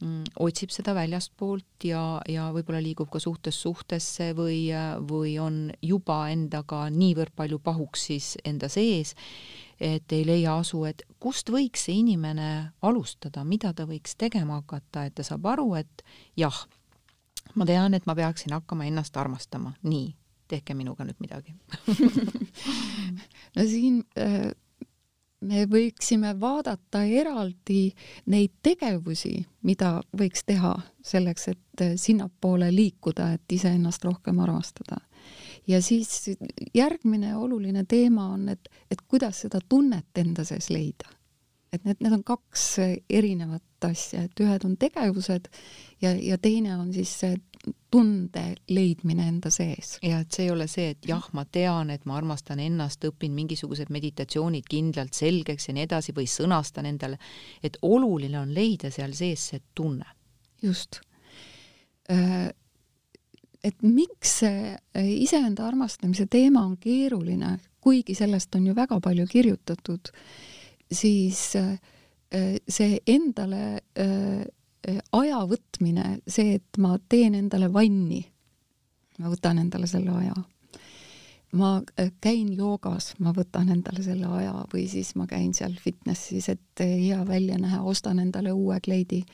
[0.00, 4.70] Mm, otsib seda väljastpoolt ja, ja võib-olla liigub ka suhtest suhtesse või,
[5.10, 9.12] või on juba endaga niivõrd palju pahuks siis enda sees,
[9.76, 12.48] et ei leia asu, et kust võiks see inimene
[12.80, 16.04] alustada, mida ta võiks tegema hakata, et ta saab aru, et
[16.40, 16.64] jah,
[17.60, 20.14] ma tean, et ma peaksin hakkama ennast armastama, nii,
[20.50, 21.54] tehke minuga nüüd midagi
[23.56, 24.50] no siin äh
[25.40, 27.90] me võiksime vaadata eraldi
[28.30, 35.00] neid tegevusi, mida võiks teha selleks, et sinnapoole liikuda, et iseennast rohkem armastada.
[35.66, 36.30] ja siis
[36.74, 41.08] järgmine oluline teema on, et, et kuidas seda tunnet enda sees leida.
[41.72, 45.48] et need, need on kaks erinevat asja, et ühed on tegevused
[46.02, 47.36] ja, ja teine on siis see
[47.90, 49.98] tunde leidmine enda sees.
[50.02, 53.34] ja et see ei ole see, et jah, ma tean, et ma armastan ennast, õpin
[53.36, 57.18] mingisugused meditatsioonid kindlalt selgeks ja nii edasi või sõnastan endale,
[57.62, 60.06] et oluline on leida seal sees see tunne.
[60.62, 61.00] just.
[62.10, 62.50] Äh,
[63.64, 69.26] et miks see äh, iseenda armastamise teema on keeruline, kuigi sellest on ju väga palju
[69.28, 70.12] kirjutatud,
[70.92, 71.76] siis äh,
[72.68, 73.82] see endale
[75.12, 78.22] aja võtmine, see, et ma teen endale vanni,
[79.18, 80.36] ma võtan endale selle aja,
[81.60, 86.48] ma äh, käin joogas, ma võtan endale selle aja või siis ma käin seal fitnessis,
[86.48, 89.24] et hea välja näha, ostan endale uue kleidi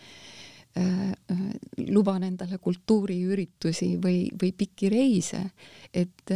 [1.88, 5.40] luban endale kultuuriüritusi või, või pikki reise,
[5.94, 6.32] et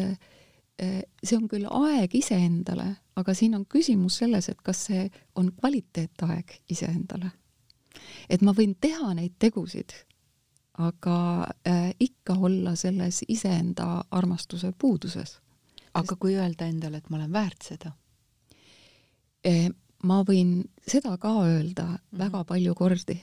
[0.81, 2.87] see on küll aeg iseendale,
[3.21, 5.05] aga siin on küsimus selles, et kas see
[5.37, 7.35] on kvaliteetaeg iseendale.
[8.29, 9.95] Et ma võin teha neid tegusid,
[10.79, 15.39] aga äh, ikka olla selles iseenda armastuse puuduses.
[15.95, 17.93] aga kui öelda endale, et ma olen väärt seda?
[20.03, 22.19] ma võin seda ka öelda mm -hmm.
[22.19, 23.21] väga palju kordi.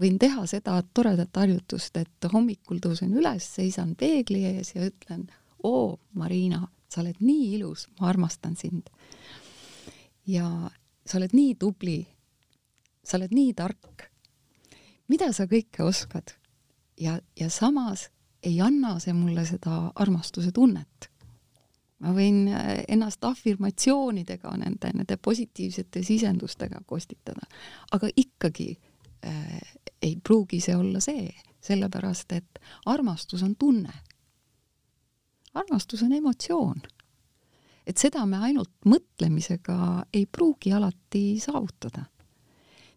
[0.00, 5.28] võin teha seda toredat harjutust, et hommikul tõusen üles, seisan peegli ees ja ütlen,
[5.62, 8.90] oo, Marina sa oled nii ilus, ma armastan sind.
[10.26, 10.70] ja
[11.06, 12.06] sa oled nii tubli.
[13.04, 14.08] Sa oled nii tark.
[15.08, 16.34] mida sa kõike oskad?
[17.00, 18.10] ja, ja samas
[18.42, 21.10] ei anna see mulle seda armastuse tunnet.
[21.98, 27.46] ma võin äh, ennast afirmatsioonidega, nende, nende positiivsete sisendustega kostitada,
[27.92, 28.76] aga ikkagi
[29.26, 29.60] äh,
[30.02, 33.92] ei pruugi see olla see, sellepärast et armastus on tunne
[35.54, 36.82] armastus on emotsioon.
[37.86, 42.04] et seda me ainult mõtlemisega ei pruugi alati saavutada.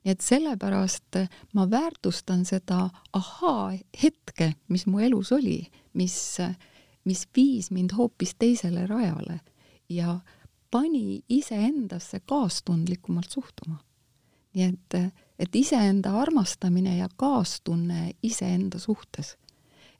[0.05, 1.17] Nii et sellepärast
[1.57, 5.63] ma väärtustan seda ahaa-hetke, mis mu elus oli,
[5.93, 6.37] mis,
[7.05, 9.39] mis viis mind hoopis teisele rajale
[9.89, 10.19] ja
[10.71, 13.81] pani iseendasse kaastundlikumalt suhtuma.
[14.53, 19.35] nii et, et iseenda armastamine ja kaastunne iseenda suhtes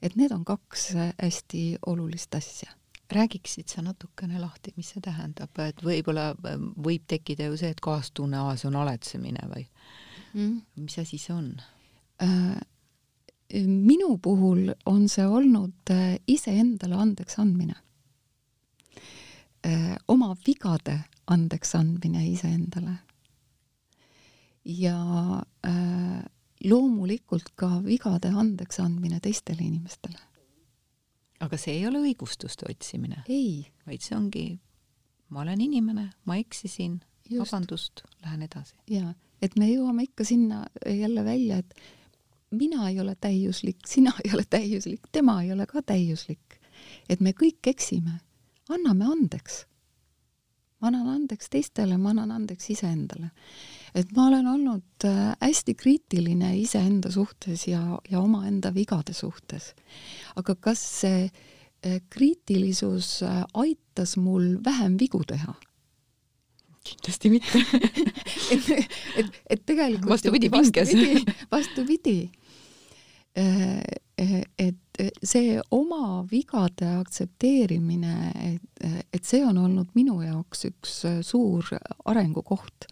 [0.02, 0.90] et need on kaks
[1.22, 2.70] hästi olulist asja.
[3.12, 7.82] Räägiksid sa natukene lahti, mis see tähendab, et võib-olla äh, võib tekkida ju see, et
[7.84, 9.66] kaastunne, aa, see on aletsemine või
[10.34, 10.56] mm.
[10.84, 11.52] mis asi see on
[12.22, 12.56] äh,?
[13.66, 17.76] minu puhul on see olnud äh, iseendale andeks andmine
[19.66, 19.94] äh,.
[20.08, 22.96] oma vigade andeks andmine iseendale.
[24.64, 24.98] ja
[25.66, 26.24] äh,
[26.64, 30.18] loomulikult ka vigade andeks andmine teistele inimestele.
[31.40, 33.22] Aga see ei ole õigustuste otsimine?
[33.28, 33.66] ei.
[33.86, 34.46] vaid see ongi,
[35.30, 38.76] ma olen inimene, ma eksisin, vabandust, lähen edasi.
[38.90, 41.74] jaa, et me jõuame ikka sinna jälle välja, et
[42.56, 46.60] mina ei ole täiuslik, sina ei ole täiuslik, tema ei ole ka täiuslik.
[47.08, 48.20] et me kõik eksime,
[48.68, 49.64] anname andeks.
[50.80, 53.30] ma annan andeks teistele, ma annan andeks iseendale
[53.96, 59.72] et ma olen olnud äh, hästi kriitiline iseenda suhtes ja, ja omaenda vigade suhtes.
[60.36, 65.54] aga kas see äh, kriitilisus äh, aitas mul vähem vigu teha?
[66.86, 67.58] kindlasti mitte
[68.54, 68.68] et,
[69.16, 70.92] et, et tegelikult vastupidi, pinges.
[71.50, 72.30] vastupidi.
[74.16, 80.94] et see oma vigade aktsepteerimine, et, et see on olnud minu jaoks üks
[81.26, 81.68] suur
[82.08, 82.86] arengukoht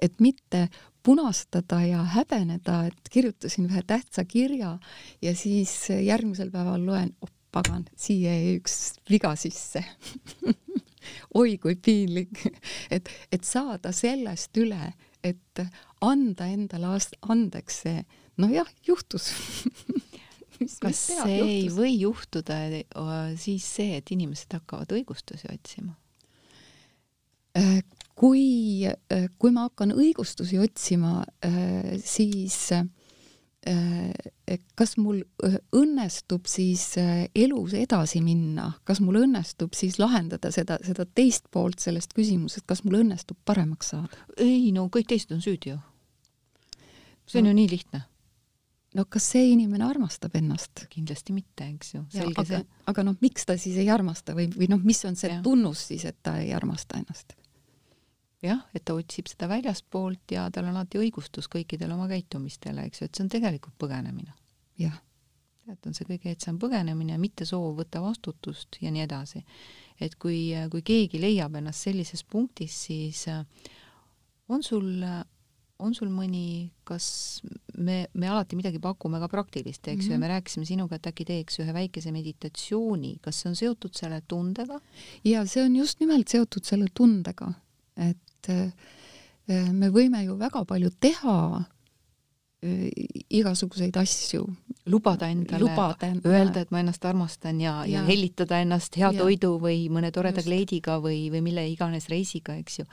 [0.00, 0.68] et mitte
[1.02, 4.78] punastada ja häbeneda, et kirjutasin ühe tähtsa kirja
[5.22, 8.76] ja siis järgmisel päeval loen, oh pagan, siia jäi üks
[9.10, 9.82] viga sisse
[11.40, 12.44] oi kui piinlik,
[12.92, 14.92] et, et saada sellest üle,
[15.24, 15.64] et
[16.04, 16.98] anda endale
[17.32, 18.04] andeks see,
[18.40, 19.30] nojah, juhtus
[20.82, 21.48] kas see juhtus?
[21.48, 22.60] ei või juhtuda
[23.40, 25.96] siis see, et inimesed hakkavad õigustusi otsima?
[28.20, 32.70] Äh, kui, äh, kui ma hakkan õigustusi otsima, äh, siis
[34.74, 35.18] kas mul
[35.76, 36.94] õnnestub siis
[37.36, 42.80] elus edasi minna, kas mul õnnestub siis lahendada seda, seda teist poolt sellest küsimusest, kas
[42.86, 44.16] mul õnnestub paremaks saada?
[44.40, 45.76] ei no kõik teised on süüdi ju.
[47.28, 48.00] see on no, ju nii lihtne.
[48.96, 50.86] no kas see inimene armastab ennast?
[50.88, 52.62] kindlasti mitte, eks ju, aga,
[52.94, 55.42] aga noh, miks ta siis ei armasta või, või noh, mis on see ja.
[55.44, 57.36] tunnus siis, et ta ei armasta ennast?
[58.44, 63.02] Jah, et ta otsib seda väljaspoolt ja tal on alati õigustus kõikidele oma käitumistele, eks
[63.02, 64.32] ju, et see on tegelikult põgenemine.
[64.80, 64.96] jah.
[65.70, 69.44] et on see kõige ehtsam põgenemine, mitte soov võtta vastutust ja nii edasi.
[70.00, 73.44] et kui, kui keegi leiab ennast sellises punktis, siis äh,
[74.48, 74.88] on sul,
[75.78, 77.42] on sul mõni, kas
[77.76, 80.96] me, me alati midagi pakume ka praktilist, eks ju mm -hmm., ja me rääkisime sinuga,
[80.96, 84.80] et äkki teeks ühe väikese meditatsiooni, kas see on seotud selle tundega?
[85.24, 87.52] ja see on just nimelt seotud selle tundega,
[87.96, 88.50] et et
[89.50, 91.36] äh, me võime ju väga palju teha
[92.64, 92.88] äh,
[93.28, 94.46] igasuguseid asju.
[94.90, 95.70] lubada endale,
[96.24, 99.18] öelda, et ma ennast armastan ja, ja., ja hellitada ennast hea ja.
[99.20, 100.48] toidu või mõne toreda Just.
[100.48, 102.86] kleidiga või, või mille iganes reisiga, eks ju.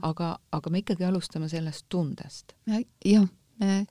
[0.00, 2.56] aga, aga me ikkagi alustame sellest tundest.
[3.04, 3.28] jah,
[3.60, 3.86] me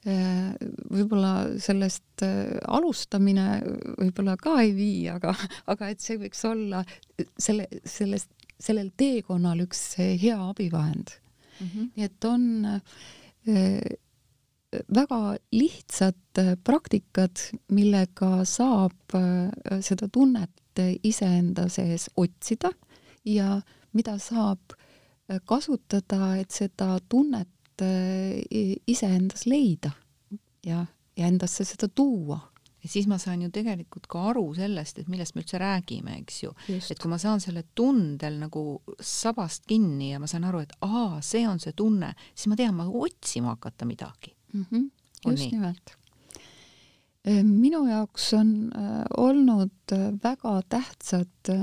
[0.00, 3.60] võib-olla sellest alustamine
[3.98, 5.34] võib-olla ka ei vii, aga,
[5.72, 6.80] aga et see võiks olla
[7.36, 8.30] selle, sellest,
[8.60, 11.10] sellel teekonnal üks hea abivahend
[11.60, 11.66] mm.
[11.66, 11.90] -hmm.
[11.96, 12.44] nii et on
[14.94, 17.38] väga lihtsad äh, praktikad,
[17.68, 19.16] millega saab
[19.80, 22.70] seda tunnet iseenda sees otsida
[23.24, 23.60] ja
[23.92, 24.76] mida saab
[25.44, 27.82] kasutada, et seda tunnet
[28.86, 29.90] iseendas leida
[30.66, 30.84] ja,
[31.16, 32.38] ja endasse seda tuua
[32.82, 36.42] ja siis ma saan ju tegelikult ka aru sellest, et millest me üldse räägime, eks
[36.42, 36.52] ju.
[36.68, 38.64] et kui ma saan selle tundel nagu
[39.00, 42.76] sabast kinni ja ma saan aru, et aa, see on see tunne, siis ma tean,
[42.76, 44.66] ma otsima hakata midagi mm.
[44.70, 44.90] -hmm.
[45.26, 45.50] just nii.
[45.50, 45.96] nimelt.
[47.28, 51.54] Äh, minu jaoks on äh, olnud äh, väga tähtsad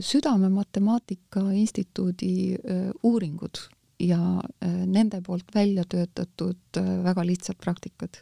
[0.00, 2.56] Südamematemaatika Instituudi
[3.02, 3.56] uuringud
[4.00, 4.42] ja
[4.86, 8.18] nende poolt välja töötatud väga lihtsad praktikad.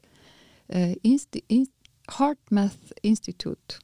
[1.02, 1.79] Insti-, inst-,
[2.18, 3.78] HeartMath Institute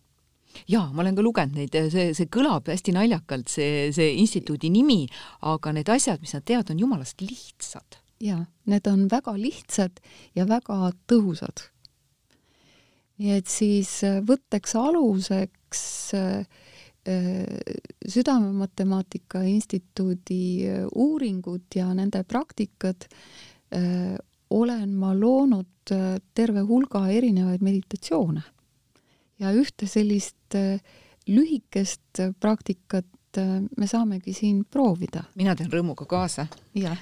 [0.71, 5.05] jaa, ma olen ka lugenud neid, see, see kõlab hästi naljakalt, see, see instituudi nimi,
[5.45, 10.01] aga need asjad, mis nad teevad, on jumalast lihtsad jaa, need on väga lihtsad
[10.37, 11.69] ja väga tõhusad.
[13.17, 15.83] nii et siis äh, võtteks aluseks
[16.17, 16.45] äh,
[17.09, 17.45] äh,
[18.07, 23.09] Südamematemaatika Instituudi uuringud ja nende praktikad
[24.51, 25.93] olen ma loonud
[26.35, 28.43] terve hulga erinevaid meditatsioone.
[29.39, 30.57] ja ühte sellist
[31.27, 35.25] lühikest praktikat et äh, me saamegi siin proovida.
[35.37, 36.47] mina teen rõõmuga kaasa.
[36.77, 36.99] jah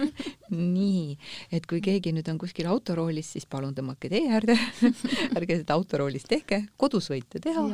[0.76, 1.16] nii,
[1.52, 4.56] et kui keegi nüüd on kuskil autoroolis, siis palun tõmmake tee äärde
[5.38, 7.66] ärge seda autoroolis tehke, kodus võite teha.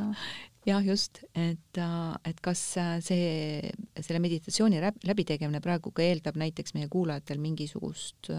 [0.66, 6.74] jah, just, et, äh, et kas äh, see, selle meditatsiooni läbitegemine praegu ka eeldab näiteks
[6.78, 8.32] meie kuulajatel mingisugust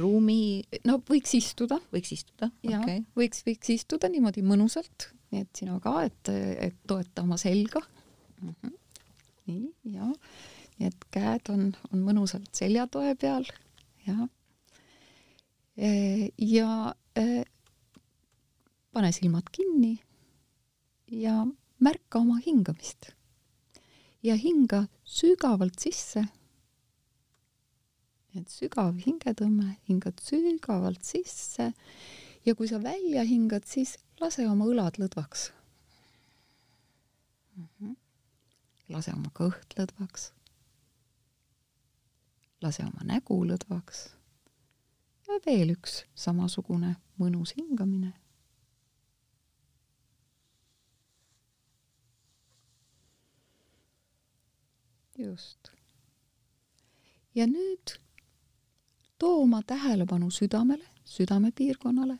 [0.00, 0.62] ruumi?
[0.88, 1.80] no võiks istuda.
[1.94, 3.04] võiks istuda, okei okay..
[3.18, 6.32] võiks, võiks istuda niimoodi mõnusalt, nii et sina ka, et,
[6.68, 7.82] et toeta oma selga
[8.40, 8.54] mm.
[8.54, 8.74] -hmm.
[9.46, 10.10] nii, ja,
[10.78, 13.46] nii et käed on, on mõnusalt seljatoe peal
[14.06, 14.28] ja,
[15.76, 15.90] e,
[16.36, 17.44] ja äh,
[18.92, 19.98] pane silmad kinni
[21.10, 21.46] ja
[21.78, 23.12] märka oma hingamist.
[24.22, 26.24] ja hinga sügavalt sisse.
[28.36, 31.72] Et sügav hingetõmme, hingad sügavalt sisse
[32.44, 35.48] ja kui sa välja hingad, siis lase oma õlad lõdvaks
[37.56, 37.64] mm.
[37.64, 37.96] -hmm
[38.92, 40.30] lase oma kõht lõdvaks.
[42.62, 44.08] lase oma nägu lõdvaks.
[45.28, 48.14] ja veel üks samasugune mõnus hingamine.
[55.18, 55.72] just.
[57.34, 57.98] ja nüüd
[59.18, 62.18] too oma tähelepanu südamele, südamepiirkonnale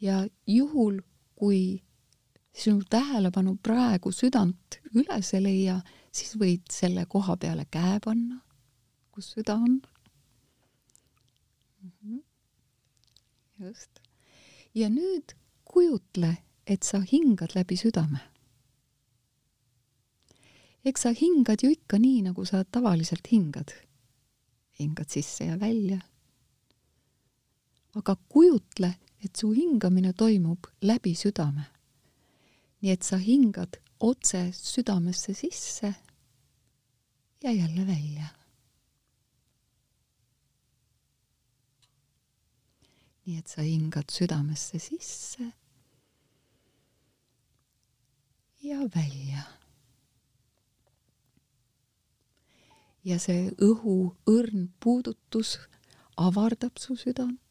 [0.00, 1.00] ja juhul,
[1.36, 1.82] kui
[2.54, 5.78] sinu tähelepanu praegu südant üles ei leia,
[6.12, 8.40] siis võid selle koha peale käe panna,
[9.12, 9.80] kus süda on.
[11.82, 12.22] -hmm.
[13.58, 13.90] just.
[14.74, 18.20] ja nüüd kujutle, et sa hingad läbi südame.
[20.84, 23.72] eks sa hingad ju ikka nii, nagu sa tavaliselt hingad.
[24.78, 26.00] hingad sisse ja välja.
[27.94, 31.68] Aga kujutle, et su hingamine toimub läbi südame
[32.82, 35.94] nii et sa hingad otse südamesse sisse
[37.42, 38.26] ja jälle välja.
[43.26, 45.52] nii et sa hingad südamesse sisse
[48.62, 49.42] ja välja.
[53.04, 55.58] ja see õhu õrn puudutus
[56.16, 57.41] avardab su südant,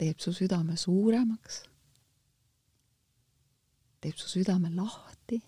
[0.00, 1.64] teeb su südame suuremaks
[4.00, 5.40] teeb su südame lahti.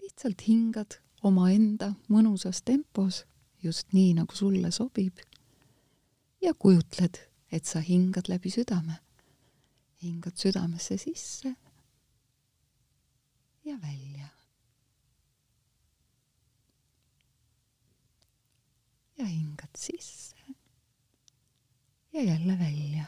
[0.00, 3.24] lihtsalt hingad omaenda mõnusas tempos,
[3.62, 5.18] just nii, nagu sulle sobib.
[6.42, 7.18] ja kujutled,
[7.52, 9.00] et sa hingad läbi südame.
[10.02, 11.54] hingad südamesse sisse
[13.64, 14.28] ja välja.
[19.18, 20.37] ja hingad sisse
[22.18, 23.04] ja jälle välja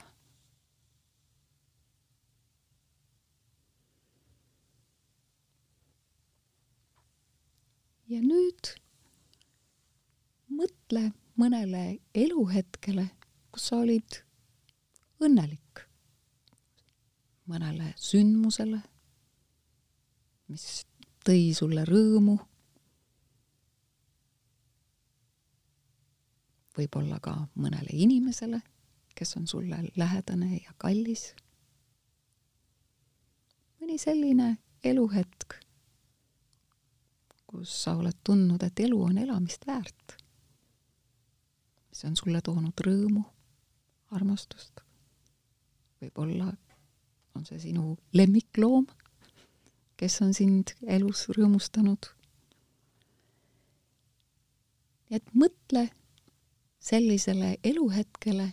[8.11, 8.70] ja nüüd
[10.50, 11.08] mõtle
[11.38, 11.82] mõnele
[12.14, 13.08] eluhetkele,
[13.50, 14.20] kus sa olid
[15.22, 15.84] õnnelik,
[17.50, 18.80] mõnele sündmusele,
[20.50, 20.66] mis
[21.26, 22.38] tõi sulle rõõmu.
[26.80, 28.62] võib-olla ka mõnele inimesele,
[29.20, 31.34] kes on sulle lähedane ja kallis.
[33.80, 34.46] mõni selline
[34.84, 35.56] eluhetk,
[37.46, 40.14] kus sa oled tundnud, et elu on elamist väärt.
[41.92, 43.24] see on sulle toonud rõõmu,
[44.10, 44.80] armastust.
[46.00, 46.54] võib-olla
[47.34, 48.86] on see sinu lemmikloom,
[49.96, 52.08] kes on sind elus rõõmustanud.
[55.10, 55.84] nii et mõtle
[56.78, 58.48] sellisele eluhetkele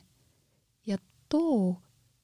[1.30, 1.76] too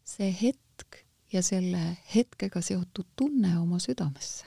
[0.03, 4.45] see hetk ja selle hetkega seotud tunne oma südamesse.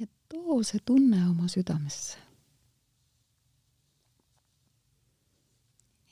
[0.00, 2.18] et too see tunne oma südamesse.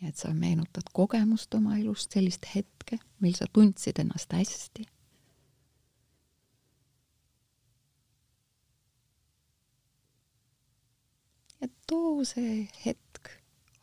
[0.00, 4.84] nii et sa meenutad kogemust oma elust, sellist hetke, mil sa tundsid ennast hästi
[11.64, 13.03] et too see hetk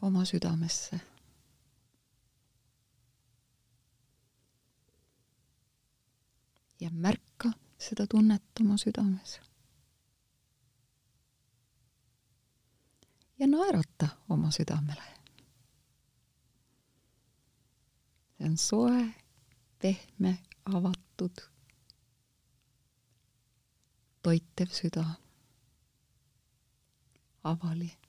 [0.01, 0.99] oma südamesse.
[6.81, 9.39] ja märka seda tunnet oma südames.
[13.39, 15.03] ja naerata oma südamele.
[18.37, 19.13] see on soe,
[19.79, 21.41] pehme, avatud,
[24.21, 25.05] toitev süda
[27.43, 28.00] avali.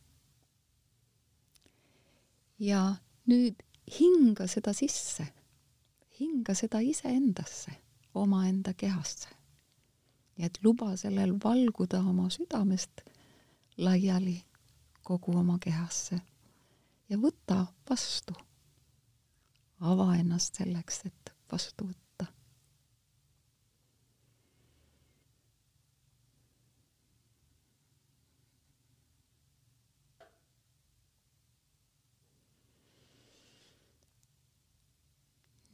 [2.62, 2.82] Ja
[3.26, 3.62] nüüd
[3.98, 5.26] hinga seda sisse,
[6.20, 7.74] hinga seda iseendasse,
[8.14, 9.28] omaenda kehasse.
[10.36, 13.02] nii et luba sellel valguda oma südamest
[13.76, 14.38] laiali
[15.04, 16.20] kogu oma kehasse
[17.10, 18.34] ja võta vastu.
[19.80, 22.02] ava ennast selleks, et vastu võtta.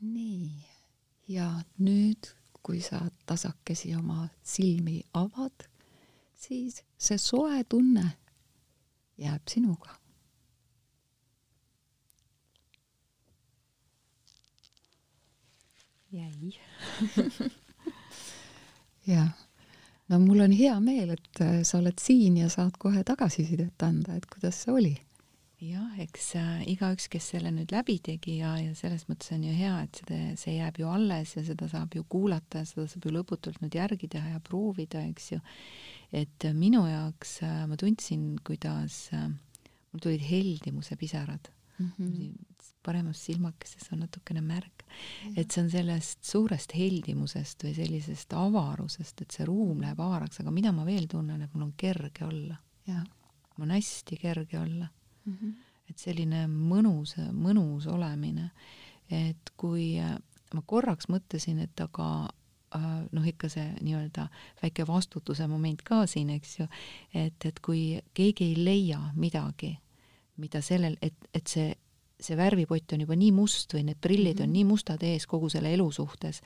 [0.01, 0.51] nii,
[1.29, 1.49] ja
[1.79, 2.31] nüüd,
[2.63, 5.69] kui sa tasakesi oma silmi avad,
[6.35, 8.11] siis see soe tunne
[9.19, 9.95] jääb sinuga.
[16.13, 16.57] jäi.
[19.07, 19.29] Jah,
[20.09, 24.25] no mul on hea meel, et sa oled siin ja saad kohe tagasisidet anda, et
[24.33, 24.95] kuidas see oli
[25.65, 29.55] jah, eks äh, igaüks, kes selle nüüd läbi tegi ja, ja selles mõttes on ju
[29.57, 33.09] hea, et seda, see jääb ju alles ja seda saab ju kuulata ja seda saab
[33.09, 35.41] ju lõputult nüüd järgi teha ja proovida, eks ju.
[36.15, 41.91] et äh, minu jaoks äh, ma tundsin, kuidas mul tulid heldimuse pisarad mm.
[41.97, 42.69] -hmm.
[42.83, 44.85] paremas silmakeses on natukene märg.
[45.37, 50.55] et see on sellest suurest heldimusest või sellisest avarusest, et see ruum läheb avaraks, aga
[50.55, 52.57] mida ma veel tunnen, et mul on kerge olla.
[52.87, 54.87] mul on hästi kerge olla
[55.29, 55.37] mm.
[55.37, 55.55] -hmm.
[55.91, 58.51] et selline mõnus, mõnus olemine.
[59.11, 59.97] et kui
[60.55, 62.29] ma korraks mõtlesin, et aga
[62.77, 64.29] äh, noh, ikka see nii-öelda
[64.63, 66.69] väike vastutuse moment ka siin, eks ju,
[67.15, 69.75] et, et kui keegi ei leia midagi,
[70.39, 71.73] mida sellel, et, et see,
[72.21, 74.49] see värvipott on juba nii must või need prillid mm -hmm.
[74.49, 76.43] on nii mustad ees kogu selle elu suhtes,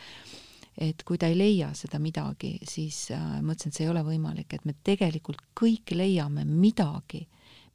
[0.79, 4.55] et kui ta ei leia seda midagi, siis äh, mõtlesin, et see ei ole võimalik,
[4.55, 7.27] et me tegelikult kõik leiame midagi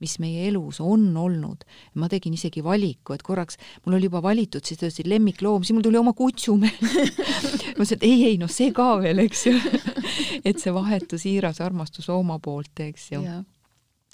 [0.03, 1.65] mis meie elus on olnud.
[1.95, 5.75] ma tegin isegi valiku, et korraks mul oli juba valitud, siis ta ütles lemmikloom, siis
[5.75, 7.07] mul tuli oma kutsu meelde
[7.77, 9.57] ma ütlesin, et ei, ei noh, see ka veel, eks ju.
[10.47, 13.23] Et see vahetu siiras armastus oma poolt, eks ju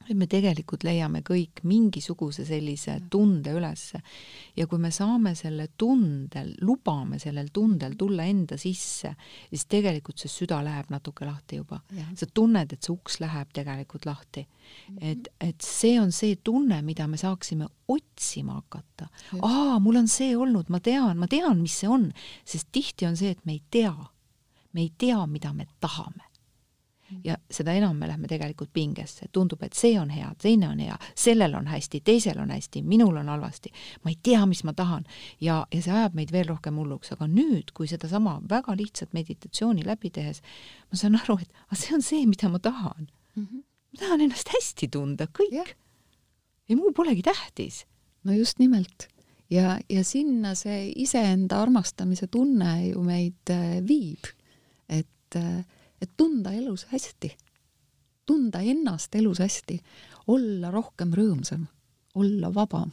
[0.10, 4.02] et me tegelikult leiame kõik mingisuguse sellise tunde ülesse
[4.58, 9.14] ja kui me saame selle tundel, lubame sellel tundel tulla enda sisse,
[9.50, 11.82] siis tegelikult see süda läheb natuke lahti juba.
[12.16, 14.48] sa tunned, et see uks läheb tegelikult lahti.
[14.90, 14.98] Mhm.
[15.02, 19.10] et, et see on see tunne, mida me saaksime otsima hakata.
[19.42, 22.12] aa, mul on see olnud, ma tean, ma tean, mis see on,
[22.46, 23.96] sest tihti on see, et me ei tea,
[24.74, 26.33] me ei tea, mida me tahame
[27.24, 30.98] ja seda enam me lähme tegelikult pingesse, tundub, et see on hea, teine on hea,
[31.16, 33.72] sellel on hästi, teisel on hästi, minul on halvasti,
[34.04, 35.06] ma ei tea, mis ma tahan
[35.42, 39.86] ja, ja see ajab meid veel rohkem hulluks, aga nüüd, kui sedasama väga lihtsat meditatsiooni
[39.88, 40.44] läbi tehes,
[40.92, 43.46] ma saan aru, et aga see on see, mida ma tahan mm.
[43.46, 43.64] -hmm.
[43.94, 45.76] ma tahan ennast hästi tunda, kõik.
[46.70, 47.86] ja muu polegi tähtis.
[48.24, 49.08] no just nimelt
[49.50, 54.30] ja, ja sinna see iseenda armastamise tunne ju meid äh, viib,
[54.90, 55.64] et äh,
[56.04, 57.32] et tunda elus hästi,
[58.26, 59.80] tunda ennast elus hästi,
[60.34, 61.66] olla rohkem rõõmsam,
[62.16, 62.92] olla vabam.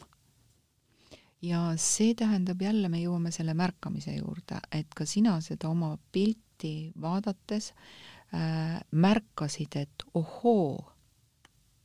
[1.42, 6.92] ja see tähendab jälle, me jõuame selle märkamise juurde, et ka sina seda oma pilti
[7.00, 10.84] vaadates äh, märkasid, et ohoo,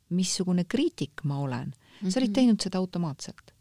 [0.09, 2.11] missugune kriitik ma olen mm, -hmm.
[2.11, 2.36] sa olid mhm.
[2.36, 3.55] teinud seda automaatselt.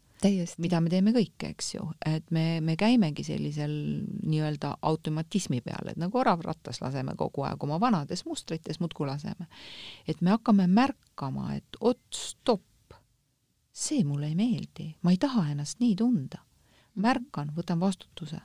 [0.61, 3.73] Mida me teeme kõik, eks ju, et me, me käimegi sellisel
[4.23, 9.47] nii-öelda automatismi peal, et nagu oravrattas laseme kogu aeg oma vanades mustrites muudkui laseme.
[10.07, 12.97] et me hakkame märkama, et oot, stopp,
[13.71, 16.41] see mulle ei meeldi, ma ei taha ennast nii tunda.
[16.95, 18.39] märkan, võtan vastutuse,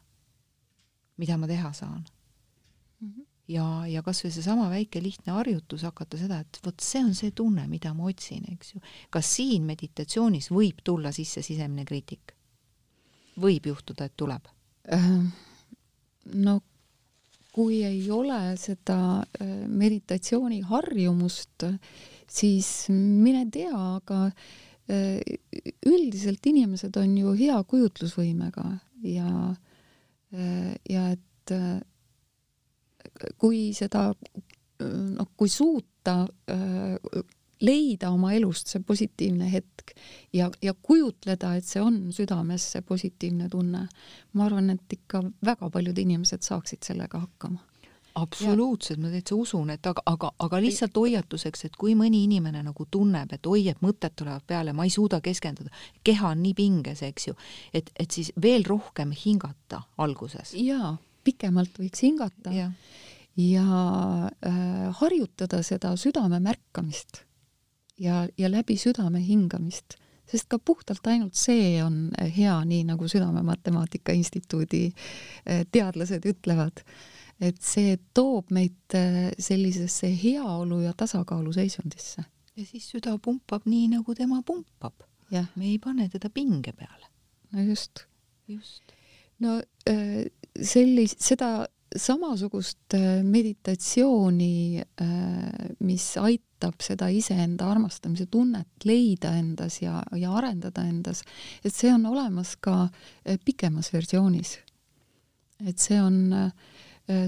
[1.16, 2.04] mida ma teha saan
[3.00, 3.08] mm.
[3.08, 7.14] -hmm ja, ja kas või seesama väike lihtne harjutus hakata seda, et vot see on
[7.16, 8.82] see tunne, mida ma otsin, eks ju.
[9.10, 12.34] kas siin meditatsioonis võib tulla sisse sisemine kriitik?
[13.40, 14.48] võib juhtuda, et tuleb?
[14.92, 15.06] Äh,
[16.44, 16.58] no
[17.54, 21.66] kui ei ole seda äh, meditatsiooni harjumust,
[22.30, 25.18] siis mine tea, aga äh,
[25.88, 28.66] üldiselt inimesed on ju hea kujutlusvõimega
[29.08, 29.32] ja,
[30.90, 31.52] ja et
[33.38, 34.10] kui seda
[34.80, 36.24] noh, kui suuta
[37.60, 39.94] leida oma elust see positiivne hetk
[40.32, 43.86] ja, ja kujutleda, et see on südames see positiivne tunne,
[44.32, 47.60] ma arvan, et ikka väga paljud inimesed saaksid sellega hakkama.
[48.20, 52.86] Absoluutselt, ma täitsa usun, et aga, aga, aga lihtsalt hoiatuseks, et kui mõni inimene nagu
[52.90, 55.70] tunneb, et oi, et mõtted tulevad peale, ma ei suuda keskenduda,
[56.04, 57.36] keha on nii pinges, eks ju,
[57.72, 60.56] et, et siis veel rohkem hingata alguses.
[60.58, 62.52] jaa, pikemalt võiks hingata.
[62.56, 62.66] Ja,
[63.36, 67.24] ja äh, harjutada seda südame märkamist
[68.00, 69.96] ja, ja läbi südame hingamist,
[70.30, 76.84] sest ka puhtalt ainult see on hea, nii nagu Südame Matemaatika Instituudi äh, teadlased ütlevad,
[77.40, 82.24] et see toob meid äh, sellisesse heaolu ja tasakaalu seisundisse.
[82.56, 85.06] ja siis süda pumpab nii, nagu tema pumpab.
[85.30, 87.06] me ei pane teda pinge peale.
[87.52, 88.06] no just.
[88.48, 88.82] just.
[89.38, 90.24] no äh,
[90.62, 91.66] sellis-, seda
[91.96, 95.06] samasugust äh, meditatsiooni, äh,
[95.78, 101.24] mis aitab seda iseenda armastamise tunnet leida endas ja, ja arendada endas,
[101.64, 104.58] et see on olemas ka äh, pikemas versioonis.
[105.60, 106.32] et see on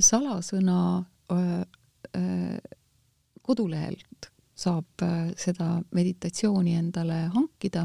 [0.01, 1.05] salasõna
[3.45, 5.05] kodulehelt saab
[5.37, 7.83] seda meditatsiooni endale hankida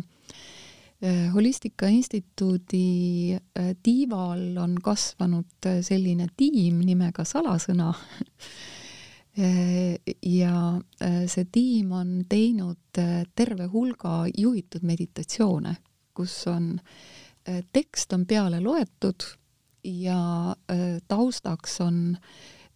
[1.34, 7.94] Holistika Instituudi äh, tiival on kasvanud äh, selline tiim nimega Salasõna.
[9.38, 10.80] Ja
[11.30, 12.98] see tiim on teinud
[13.38, 15.76] terve hulga juhitud meditatsioone,
[16.18, 16.72] kus on,
[17.46, 19.28] tekst on peale loetud
[19.86, 20.18] ja
[21.06, 22.18] taustaks on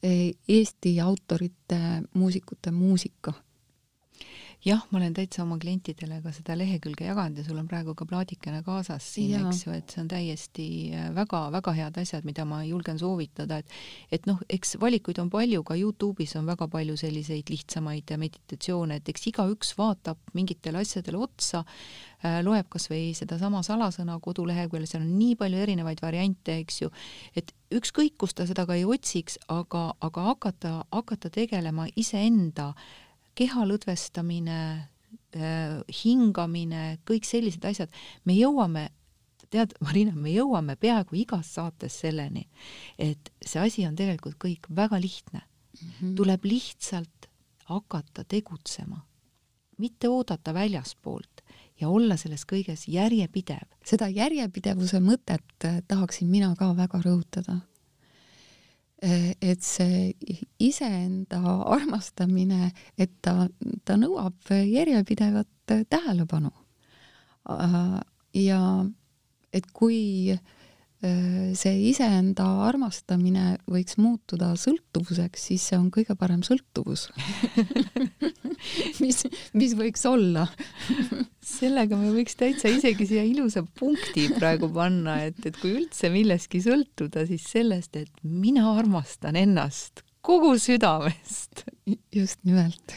[0.06, 1.82] Eesti autorite,
[2.14, 3.34] muusikute muusika
[4.66, 8.06] jah, ma olen täitsa oma klientidele ka seda lehekülge jaganud ja sul on praegu ka
[8.06, 10.68] plaadikene kaasas siin, eks ju, et see on täiesti
[11.16, 13.74] väga-väga äh, head asjad, mida ma julgen soovitada, et
[14.20, 19.10] et noh, eks valikuid on palju, ka Youtube'is on väga palju selliseid lihtsamaid meditatsioone, et
[19.10, 25.16] eks igaüks vaatab mingitele asjadele otsa äh,, loeb kas või sedasama salasõna koduleheküljel, seal on
[25.18, 26.94] nii palju erinevaid variante, eks ju,
[27.34, 32.92] et ükskõik, kus ta seda ka ei otsiks, aga, aga hakata, hakata tegelema iseenda äh,
[33.38, 34.62] keha lõdvestamine,
[35.36, 37.94] äh, hingamine, kõik sellised asjad,
[38.26, 38.90] me jõuame
[39.52, 42.48] tead, Marina, me jõuame peaaegu igas saates selleni,
[42.98, 45.90] et see asi on tegelikult kõik väga lihtne mm.
[45.90, 46.16] -hmm.
[46.16, 47.30] tuleb lihtsalt
[47.72, 49.02] hakata tegutsema,
[49.78, 51.44] mitte oodata väljaspoolt
[51.82, 53.68] ja olla selles kõiges järjepidev.
[53.86, 57.62] seda järjepidevuse mõtet äh, tahaksin mina ka väga rõhutada
[59.02, 60.14] et see
[60.62, 61.40] iseenda
[61.74, 62.72] armastamine,
[63.02, 63.48] et ta,
[63.86, 66.52] ta nõuab järjepidevat tähelepanu.
[68.34, 68.62] ja
[69.54, 70.40] et kui eh,
[71.02, 77.10] see iseenda armastamine võiks muutuda sõltuvuseks, siis see on kõige parem sõltuvus.
[79.02, 79.24] Mis,
[79.58, 80.44] mis võiks olla?
[81.58, 86.62] Sellega me võiks täitsa isegi siia ilusa punkti praegu panna, et, et kui üldse millestki
[86.62, 91.64] sõltuda, siis sellest, et mina armastan ennast kogu südamest.
[92.16, 92.94] just nimelt.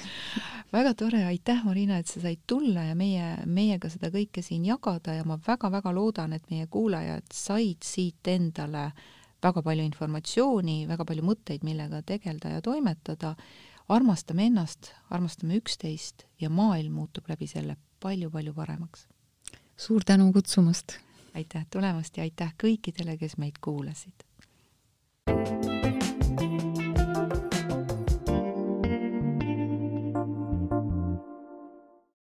[0.72, 5.14] väga tore, aitäh, Marina, et sa said tulla ja meie, meiega seda kõike siin jagada
[5.14, 8.90] ja ma väga-väga loodan, et meie kuulajad said siit endale
[9.44, 13.34] väga palju informatsiooni, väga palju mõtteid, millega tegeleda ja toimetada.
[13.88, 19.06] armastame ennast, armastame üksteist ja maailm muutub läbi selle palju-palju paremaks.
[19.76, 20.98] suur tänu kutsumast!
[21.34, 24.24] aitäh tulemast ja aitäh kõikidele, kes meid kuulasid!
[25.26, 25.73] thank you